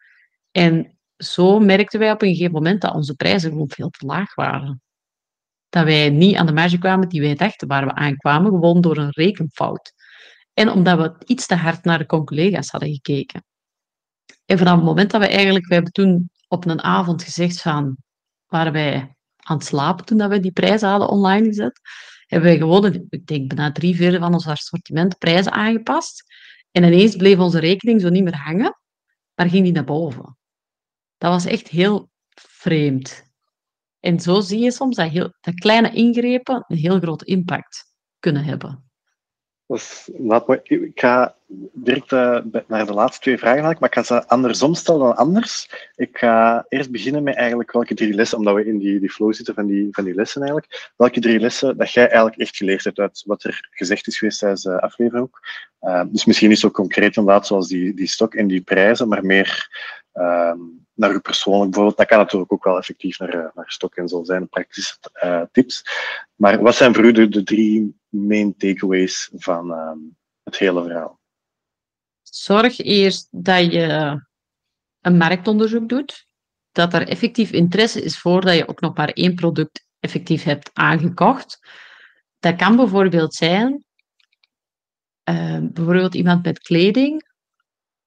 [0.51, 4.35] En zo merkten wij op een gegeven moment dat onze prijzen gewoon veel te laag
[4.35, 4.83] waren.
[5.69, 8.97] Dat wij niet aan de marge kwamen die wij dachten waar we aankwamen, gewoon door
[8.97, 9.93] een rekenfout.
[10.55, 13.45] En omdat we iets te hard naar de collega's hadden gekeken.
[14.45, 17.97] En vanaf het moment dat we eigenlijk, we hebben toen op een avond gezegd van,
[18.47, 21.81] waren wij aan het slapen toen dat we die prijzen hadden online gezet,
[22.27, 26.25] hebben wij gewoon, ik denk bijna drie vierde van ons assortiment prijzen aangepast.
[26.71, 28.79] En ineens bleef onze rekening zo niet meer hangen,
[29.35, 30.37] maar ging die naar boven.
[31.19, 33.25] Dat was echt heel vreemd.
[34.01, 38.85] En zo zie je soms dat, heel, kleine ingrepen een heel grote impact kunnen hebben.
[40.63, 41.37] Ik ga
[41.73, 45.71] direct uh, naar de laatste twee vragen maar ik ga ze andersom stellen dan anders.
[45.95, 49.35] Ik ga eerst beginnen met eigenlijk welke drie lessen, omdat we in die, die flow
[49.35, 52.85] zitten van die, van die lessen eigenlijk, welke drie lessen dat jij eigenlijk echt geleerd
[52.85, 55.41] hebt uit wat er gezegd is geweest tijdens de aflevering ook.
[55.81, 59.25] Uh, dus misschien niet zo concreet inderdaad zoals die, die stok en die prijzen, maar
[59.25, 59.69] meer
[60.17, 60.53] uh,
[60.95, 61.97] naar u persoonlijk bijvoorbeeld.
[61.97, 65.85] Dat kan natuurlijk ook wel effectief naar, naar stok en zo zijn, praktische uh, tips.
[66.35, 69.99] Maar wat zijn voor u de, drie main takeaways van ehm,
[70.43, 71.21] het hele verhaal?
[72.23, 74.21] Zorg eerst dat je
[75.01, 76.27] een marktonderzoek doet,
[76.73, 81.59] dat er effectief interesse is voordat je ook nog maar één product effectief hebt aangekocht.
[82.39, 83.85] Dat kan bijvoorbeeld zijn,
[85.31, 87.23] uh, bijvoorbeeld iemand met kleding,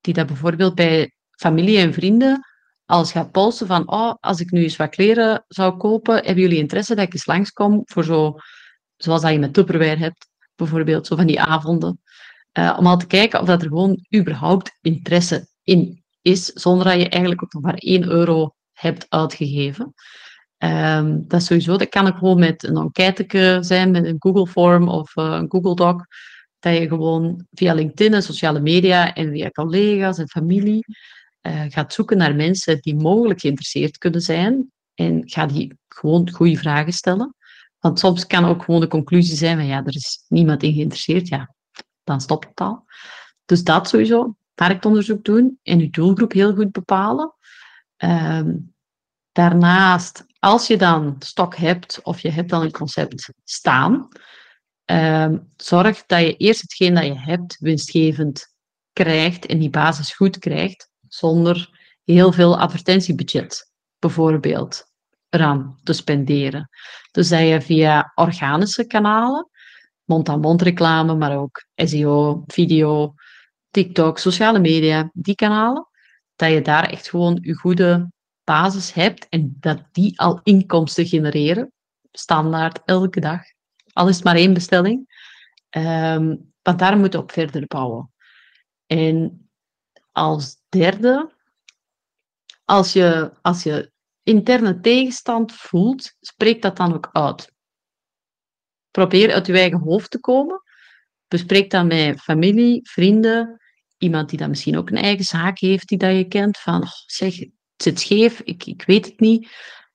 [0.02, 2.44] die dat bijvoorbeeld bij familie en vrienden
[2.90, 6.58] als gaat polsen van, oh, als ik nu eens wat kleren zou kopen, hebben jullie
[6.58, 8.36] interesse dat ik eens langskom voor zo,
[8.98, 12.02] zoals dat je met Tupperware hebt, bijvoorbeeld, zo van die avonden.
[12.60, 17.02] Uh, om al te kijken of dat er gewoon überhaupt interesse in is, zonder dat
[17.02, 19.94] je eigenlijk ook nog maar 1 euro hebt uitgegeven.
[20.58, 24.48] Um, dat is sowieso, dat kan ook gewoon met een enquête zijn, met een Google
[24.48, 26.04] Form of uh, een Google Doc,
[26.60, 30.86] dat je gewoon via LinkedIn en sociale media en via collega's en familie
[31.42, 36.58] uh, gaat zoeken naar mensen die mogelijk geïnteresseerd kunnen zijn en ga die gewoon goede
[36.58, 37.36] vragen stellen.
[37.80, 41.28] Want soms kan ook gewoon de conclusie zijn van ja, er is niemand in geïnteresseerd.
[41.28, 41.54] Ja,
[42.04, 42.86] dan stopt het al.
[43.46, 47.34] Dus dat sowieso, marktonderzoek doen en je doelgroep heel goed bepalen.
[47.98, 48.74] Um,
[49.32, 54.08] daarnaast, als je dan stok hebt of je hebt dan een concept staan,
[54.86, 58.54] um, zorg dat je eerst hetgeen dat je hebt winstgevend
[58.94, 61.70] krijgt en die basis goed krijgt, zonder
[62.04, 64.84] heel veel advertentiebudget bijvoorbeeld
[65.30, 66.70] eraan te spenderen.
[67.12, 69.50] Dus dat je via organische kanalen
[70.10, 73.14] mond-aan-mond reclame, maar ook SEO, video,
[73.70, 75.88] TikTok, sociale media, die kanalen,
[76.36, 78.12] dat je daar echt gewoon je goede
[78.44, 81.72] basis hebt en dat die al inkomsten genereren,
[82.12, 83.42] standaard elke dag.
[83.94, 85.18] Al is het maar één bestelling.
[85.78, 88.12] Um, want daar moet je op verder bouwen.
[88.86, 89.49] En
[90.20, 91.32] als derde,
[92.66, 93.92] als je, als je
[94.24, 97.52] interne tegenstand voelt, spreek dat dan ook uit.
[98.92, 100.64] Probeer uit je eigen hoofd te komen.
[101.28, 103.62] Bespreek dat met familie, vrienden,
[103.98, 106.58] iemand die dan misschien ook een eigen zaak heeft die dat je kent.
[106.58, 109.50] Van, oh, zeg, het zit scheef, ik, ik weet het niet.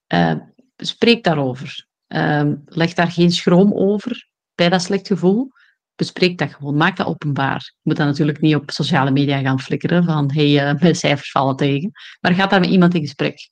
[0.08, 0.34] Uh,
[0.76, 1.86] spreek daarover.
[2.08, 5.52] Uh, leg daar geen schroom over bij dat slecht gevoel.
[5.96, 7.72] Bespreek dat gewoon, maak dat openbaar.
[7.74, 11.30] Je moet dat natuurlijk niet op sociale media gaan flikkeren van hey, uh, mijn cijfers
[11.30, 11.90] vallen tegen.
[12.20, 13.50] Maar ga daar met iemand in gesprek.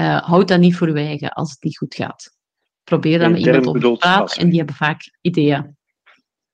[0.00, 2.36] Uh, houd dat niet voor je eigen als het niet goed gaat.
[2.84, 5.76] Probeer dan met iemand over te praten en die hebben vaak ideeën.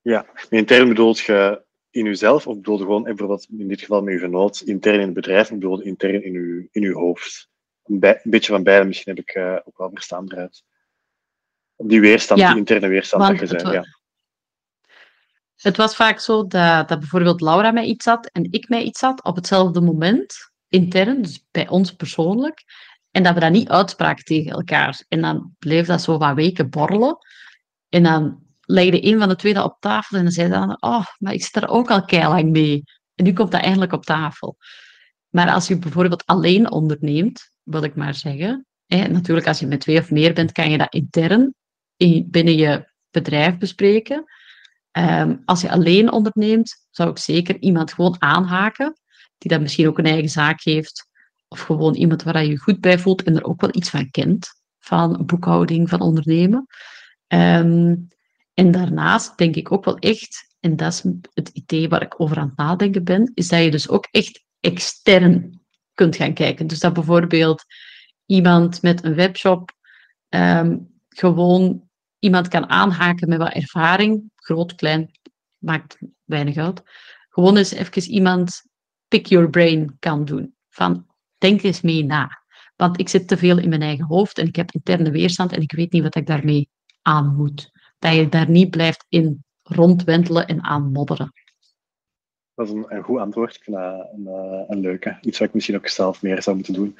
[0.00, 4.14] Ja, intern bedoelt je in uzelf of bedoel je gewoon bijvoorbeeld in dit geval met
[4.14, 7.48] uw genoot intern in het bedrijf of bedoel je intern in uw, in uw hoofd?
[7.84, 10.64] Een, bij, een beetje van beide misschien heb ik uh, ook wel verstaan eruit.
[11.76, 13.72] Die weerstand, ja, die interne weerstand dat je zei.
[13.72, 13.84] Ja.
[15.64, 19.00] Het was vaak zo dat, dat bijvoorbeeld Laura mij iets had en ik mij iets
[19.00, 20.34] had op hetzelfde moment,
[20.68, 22.64] intern, dus bij ons persoonlijk.
[23.10, 25.04] En dat we dat niet uitspraken tegen elkaar.
[25.08, 27.18] En dan bleef dat zo wat weken borrelen.
[27.88, 31.06] En dan legde een van de twee dat op tafel en dan zei dan, oh,
[31.18, 32.82] maar ik zit er ook al keilang mee.
[33.14, 34.56] En nu komt dat eindelijk op tafel.
[35.28, 39.80] Maar als je bijvoorbeeld alleen onderneemt, wil ik maar zeggen, hè, natuurlijk als je met
[39.80, 41.54] twee of meer bent, kan je dat intern
[42.26, 44.24] binnen je bedrijf bespreken.
[44.98, 48.98] Um, als je alleen onderneemt, zou ik zeker iemand gewoon aanhaken,
[49.38, 51.08] die dat misschien ook een eigen zaak heeft,
[51.48, 54.10] of gewoon iemand waar je je goed bij voelt en er ook wel iets van
[54.10, 56.66] kent, van boekhouding, van ondernemen.
[57.28, 58.08] Um,
[58.54, 62.38] en daarnaast denk ik ook wel echt, en dat is het idee waar ik over
[62.38, 65.60] aan het nadenken ben, is dat je dus ook echt extern
[65.94, 66.66] kunt gaan kijken.
[66.66, 67.64] Dus dat bijvoorbeeld
[68.26, 69.72] iemand met een webshop
[70.28, 71.88] um, gewoon
[72.18, 75.10] iemand kan aanhaken met wat ervaring, groot, klein,
[75.58, 76.82] maakt weinig uit.
[77.28, 78.62] Gewoon eens even iemand
[79.08, 80.54] pick your brain kan doen.
[80.68, 81.06] Van,
[81.38, 82.42] denk eens mee na.
[82.76, 85.60] Want ik zit te veel in mijn eigen hoofd en ik heb interne weerstand en
[85.60, 86.68] ik weet niet wat ik daarmee
[87.02, 87.70] aan moet.
[87.98, 91.32] Dat je daar niet blijft in rondwentelen en aanmodderen.
[92.54, 93.54] Dat is een, goed antwoord.
[93.54, 94.08] Ik vind dat
[94.68, 95.18] een, leuke.
[95.20, 96.96] Iets wat ik misschien ook zelf meer zou moeten doen.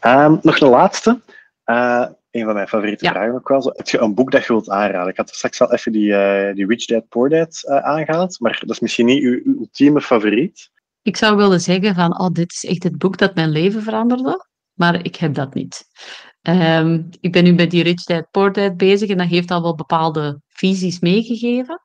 [0.00, 1.20] Um, nog een laatste.
[1.66, 3.10] Uh, een van mijn favoriete ja.
[3.10, 3.72] vragen ook wel.
[3.76, 5.10] Heb je een boek dat je wilt aanraden?
[5.10, 8.58] Ik had straks al even die, uh, die Rich Dad Poor Dad uh, aangehaald, maar
[8.60, 10.70] dat is misschien niet uw, uw ultieme favoriet.
[11.02, 14.46] Ik zou willen zeggen van, oh, dit is echt het boek dat mijn leven veranderde,
[14.72, 15.84] maar ik heb dat niet.
[16.42, 19.62] Um, ik ben nu met die Rich Dad Poor Dad bezig en dat heeft al
[19.62, 21.80] wel bepaalde visies meegegeven.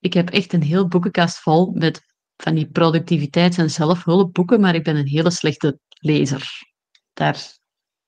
[0.00, 2.00] Ik heb echt een heel boekenkast vol met
[2.36, 6.48] van die productiviteits- en zelfhulpboeken, maar ik ben een hele slechte lezer.
[7.12, 7.56] Daar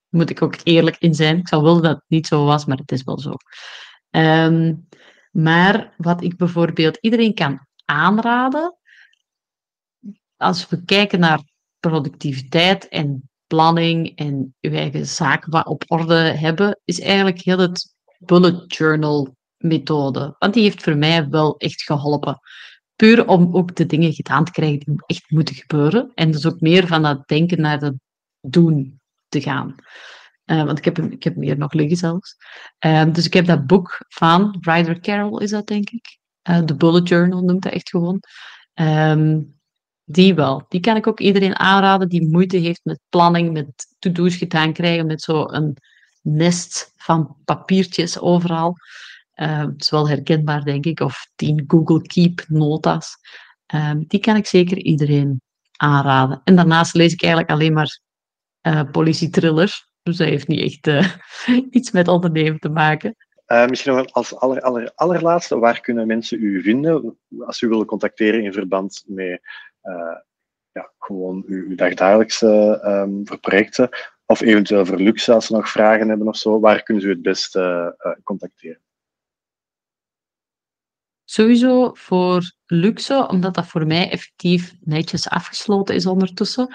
[0.08, 1.38] moet ik ook eerlijk in zijn.
[1.38, 3.32] Ik zou willen dat het niet zo was, maar het is wel zo.
[4.10, 4.74] Ehm,
[5.30, 8.76] maar wat ik bijvoorbeeld iedereen kan aanraden,
[10.36, 11.42] als we kijken naar
[11.80, 18.74] productiviteit en planning en uw eigen zaken op orde hebben, is eigenlijk heel het bullet
[18.74, 20.34] journal methode.
[20.38, 22.38] Want die heeft voor mij wel echt geholpen.
[22.96, 26.12] Puur om ook de dingen gedaan te krijgen die echt moeten gebeuren.
[26.14, 27.94] En dus ook meer van dat denken naar het
[28.40, 28.97] doen
[29.28, 29.74] te gaan.
[30.46, 32.36] Uh, want ik heb, ik heb meer nog liggen zelfs.
[32.86, 36.16] Uh, dus ik heb dat boek van Ryder Carroll, is dat denk ik.
[36.64, 38.20] De Bullet Journal noemt dat echt gewoon.
[38.74, 39.58] Um,
[40.04, 40.64] die wel.
[40.68, 45.06] Die kan ik ook iedereen aanraden die moeite heeft met planning, met to-do's gedaan krijgen,
[45.06, 45.76] met zo'n
[46.22, 48.76] nest van papiertjes overal.
[49.34, 51.00] Uh, het is wel herkenbaar, denk ik.
[51.00, 53.16] Of tien Google Keep nota's.
[53.74, 55.40] Uh, die kan ik zeker iedereen
[55.76, 56.40] aanraden.
[56.44, 58.00] En daarnaast lees ik eigenlijk alleen maar
[58.92, 59.92] politietrillers.
[60.02, 61.14] Dus dat heeft niet echt uh,
[61.78, 63.16] iets met ondernemen te maken.
[63.46, 67.86] Uh, misschien nog als aller, aller, allerlaatste, waar kunnen mensen u vinden als u willen
[67.86, 69.40] contacteren in verband met
[70.72, 72.80] ja, gewoon uw, uw dagdagelijkse
[73.24, 73.88] voor projecten?
[74.26, 77.12] Of eventueel voor luxe, als ze nog vragen hebben of zo, waar kunnen ze u
[77.12, 78.80] het beste contacteren?
[81.30, 86.74] Sowieso voor luxe, omdat dat voor mij effectief netjes afgesloten is ondertussen,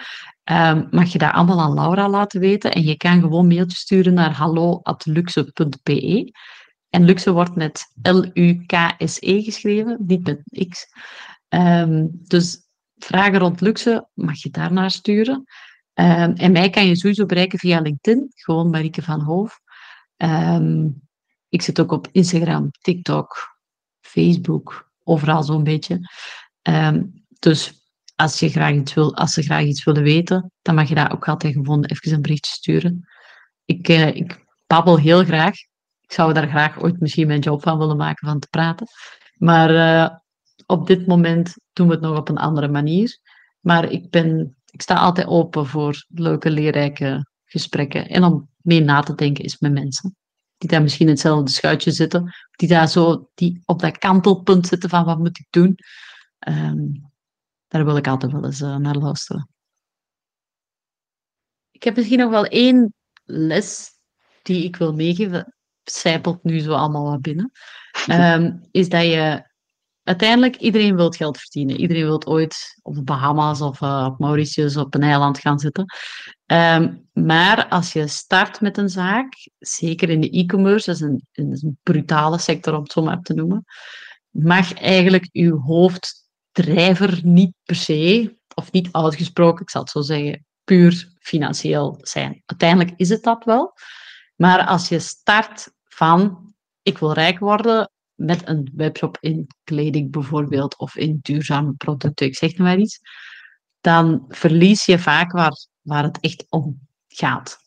[0.51, 2.71] um, mag je dat allemaal aan Laura laten weten.
[2.71, 6.31] En je kan gewoon mailtjes sturen naar hallo.luxe.be.
[6.89, 10.85] En luxe wordt met L-U-K-S-E geschreven, niet met X.
[11.49, 12.57] Um, dus
[12.97, 15.43] vragen rond luxe mag je daarnaar sturen.
[15.93, 19.59] Um, en mij kan je sowieso bereiken via LinkedIn, gewoon Marieke van Hoof.
[21.49, 23.52] ik zit ook op Instagram, TikTok,
[24.13, 25.99] Facebook, overal zo'n beetje.
[26.61, 27.73] Um, dus
[28.15, 31.11] als, je graag iets wil, als ze graag iets willen weten, dan mag je daar
[31.11, 33.07] ook altijd gewoon even een berichtje sturen.
[33.65, 35.53] Ik, uh, ik babbel heel graag.
[36.01, 38.87] Ik zou daar graag ooit misschien mijn job van willen maken, van te praten.
[39.35, 40.17] Maar uh,
[40.65, 43.19] op dit moment doen we het nog op een andere manier.
[43.59, 48.07] Maar ik, ben, ik sta altijd open voor leuke, leerrijke gesprekken.
[48.07, 50.15] En om mee na te denken is met mensen
[50.63, 54.89] die daar misschien in hetzelfde schuitje zitten, die daar zo die op dat kantelpunt zitten
[54.89, 55.77] van wat moet ik doen.
[56.47, 57.11] Um,
[57.67, 59.49] daar wil ik altijd wel eens uh, naar luisteren.
[61.71, 62.93] Ik heb misschien nog wel één
[63.23, 63.91] les
[64.41, 65.55] die ik wil meegeven.
[65.83, 67.51] Zijpelt nu zo allemaal wat binnen.
[68.09, 69.49] Um, is dat je
[70.03, 71.79] uiteindelijk, iedereen wil geld verdienen.
[71.79, 75.85] Iedereen wil ooit op de Bahamas of uh, op Mauritius op een eiland gaan zitten.
[76.45, 81.27] Um, maar als je start met een zaak, zeker in de e-commerce, dat is een,
[81.31, 83.65] een, brutale sector om het zo maar te noemen,
[84.29, 90.45] mag eigenlijk je hoofddrijver niet per se, of niet uitgesproken, ik zal het zo zeggen,
[90.63, 92.41] puur financieel zijn.
[92.45, 93.73] Uiteindelijk is het dat wel.
[94.35, 100.77] Maar als je start van ik wil rijk worden, met een webshop in kleding bijvoorbeeld,
[100.77, 102.99] of in duurzame producten, ik zeg maar iets,
[103.81, 107.57] dan verlies je vaak waar, waar het echt om gaat.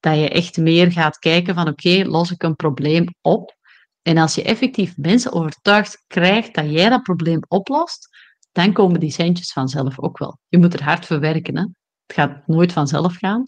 [0.00, 3.56] Dat je echt meer gaat kijken van oké, los ik een probleem op.
[4.02, 8.08] En als je effectief mensen overtuigd krijgt dat jij dat probleem oplost,
[8.52, 10.38] dan komen die centjes vanzelf ook wel.
[10.48, 11.56] Je moet er hard voor werken.
[11.56, 11.62] Hè?
[12.06, 13.42] Het gaat nooit vanzelf gaan.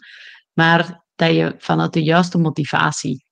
[0.52, 3.23] Maar dat je vanuit de juiste motivatie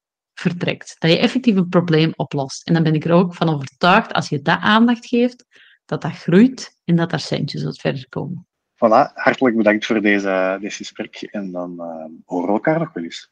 [0.43, 0.97] vertrekt.
[0.99, 2.66] Dat je effectief een probleem oplost.
[2.66, 5.45] En dan ben ik er ook van overtuigd, als je dat aandacht geeft,
[5.84, 8.47] dat dat groeit en dat daar centjes uit verder komen.
[8.74, 13.05] Voilà, hartelijk bedankt voor deze, deze gesprek en dan uh, horen we elkaar nog wel
[13.05, 13.30] eens.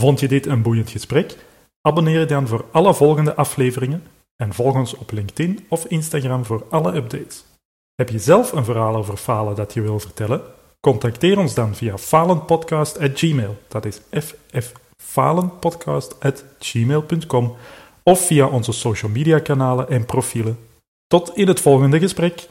[0.00, 1.36] Vond je dit een boeiend gesprek?
[1.80, 4.02] Abonneer je dan voor alle volgende afleveringen
[4.36, 7.44] en volg ons op LinkedIn of Instagram voor alle updates.
[7.94, 10.42] Heb je zelf een verhaal over falen dat je wil vertellen?
[10.80, 13.58] Contacteer ons dan via falenpodcast.gmail.
[13.68, 17.56] Dat is ff falenpodcast.gmail.com
[18.02, 20.58] of via onze social media kanalen en profielen.
[21.06, 22.48] Tot in het volgende gesprek.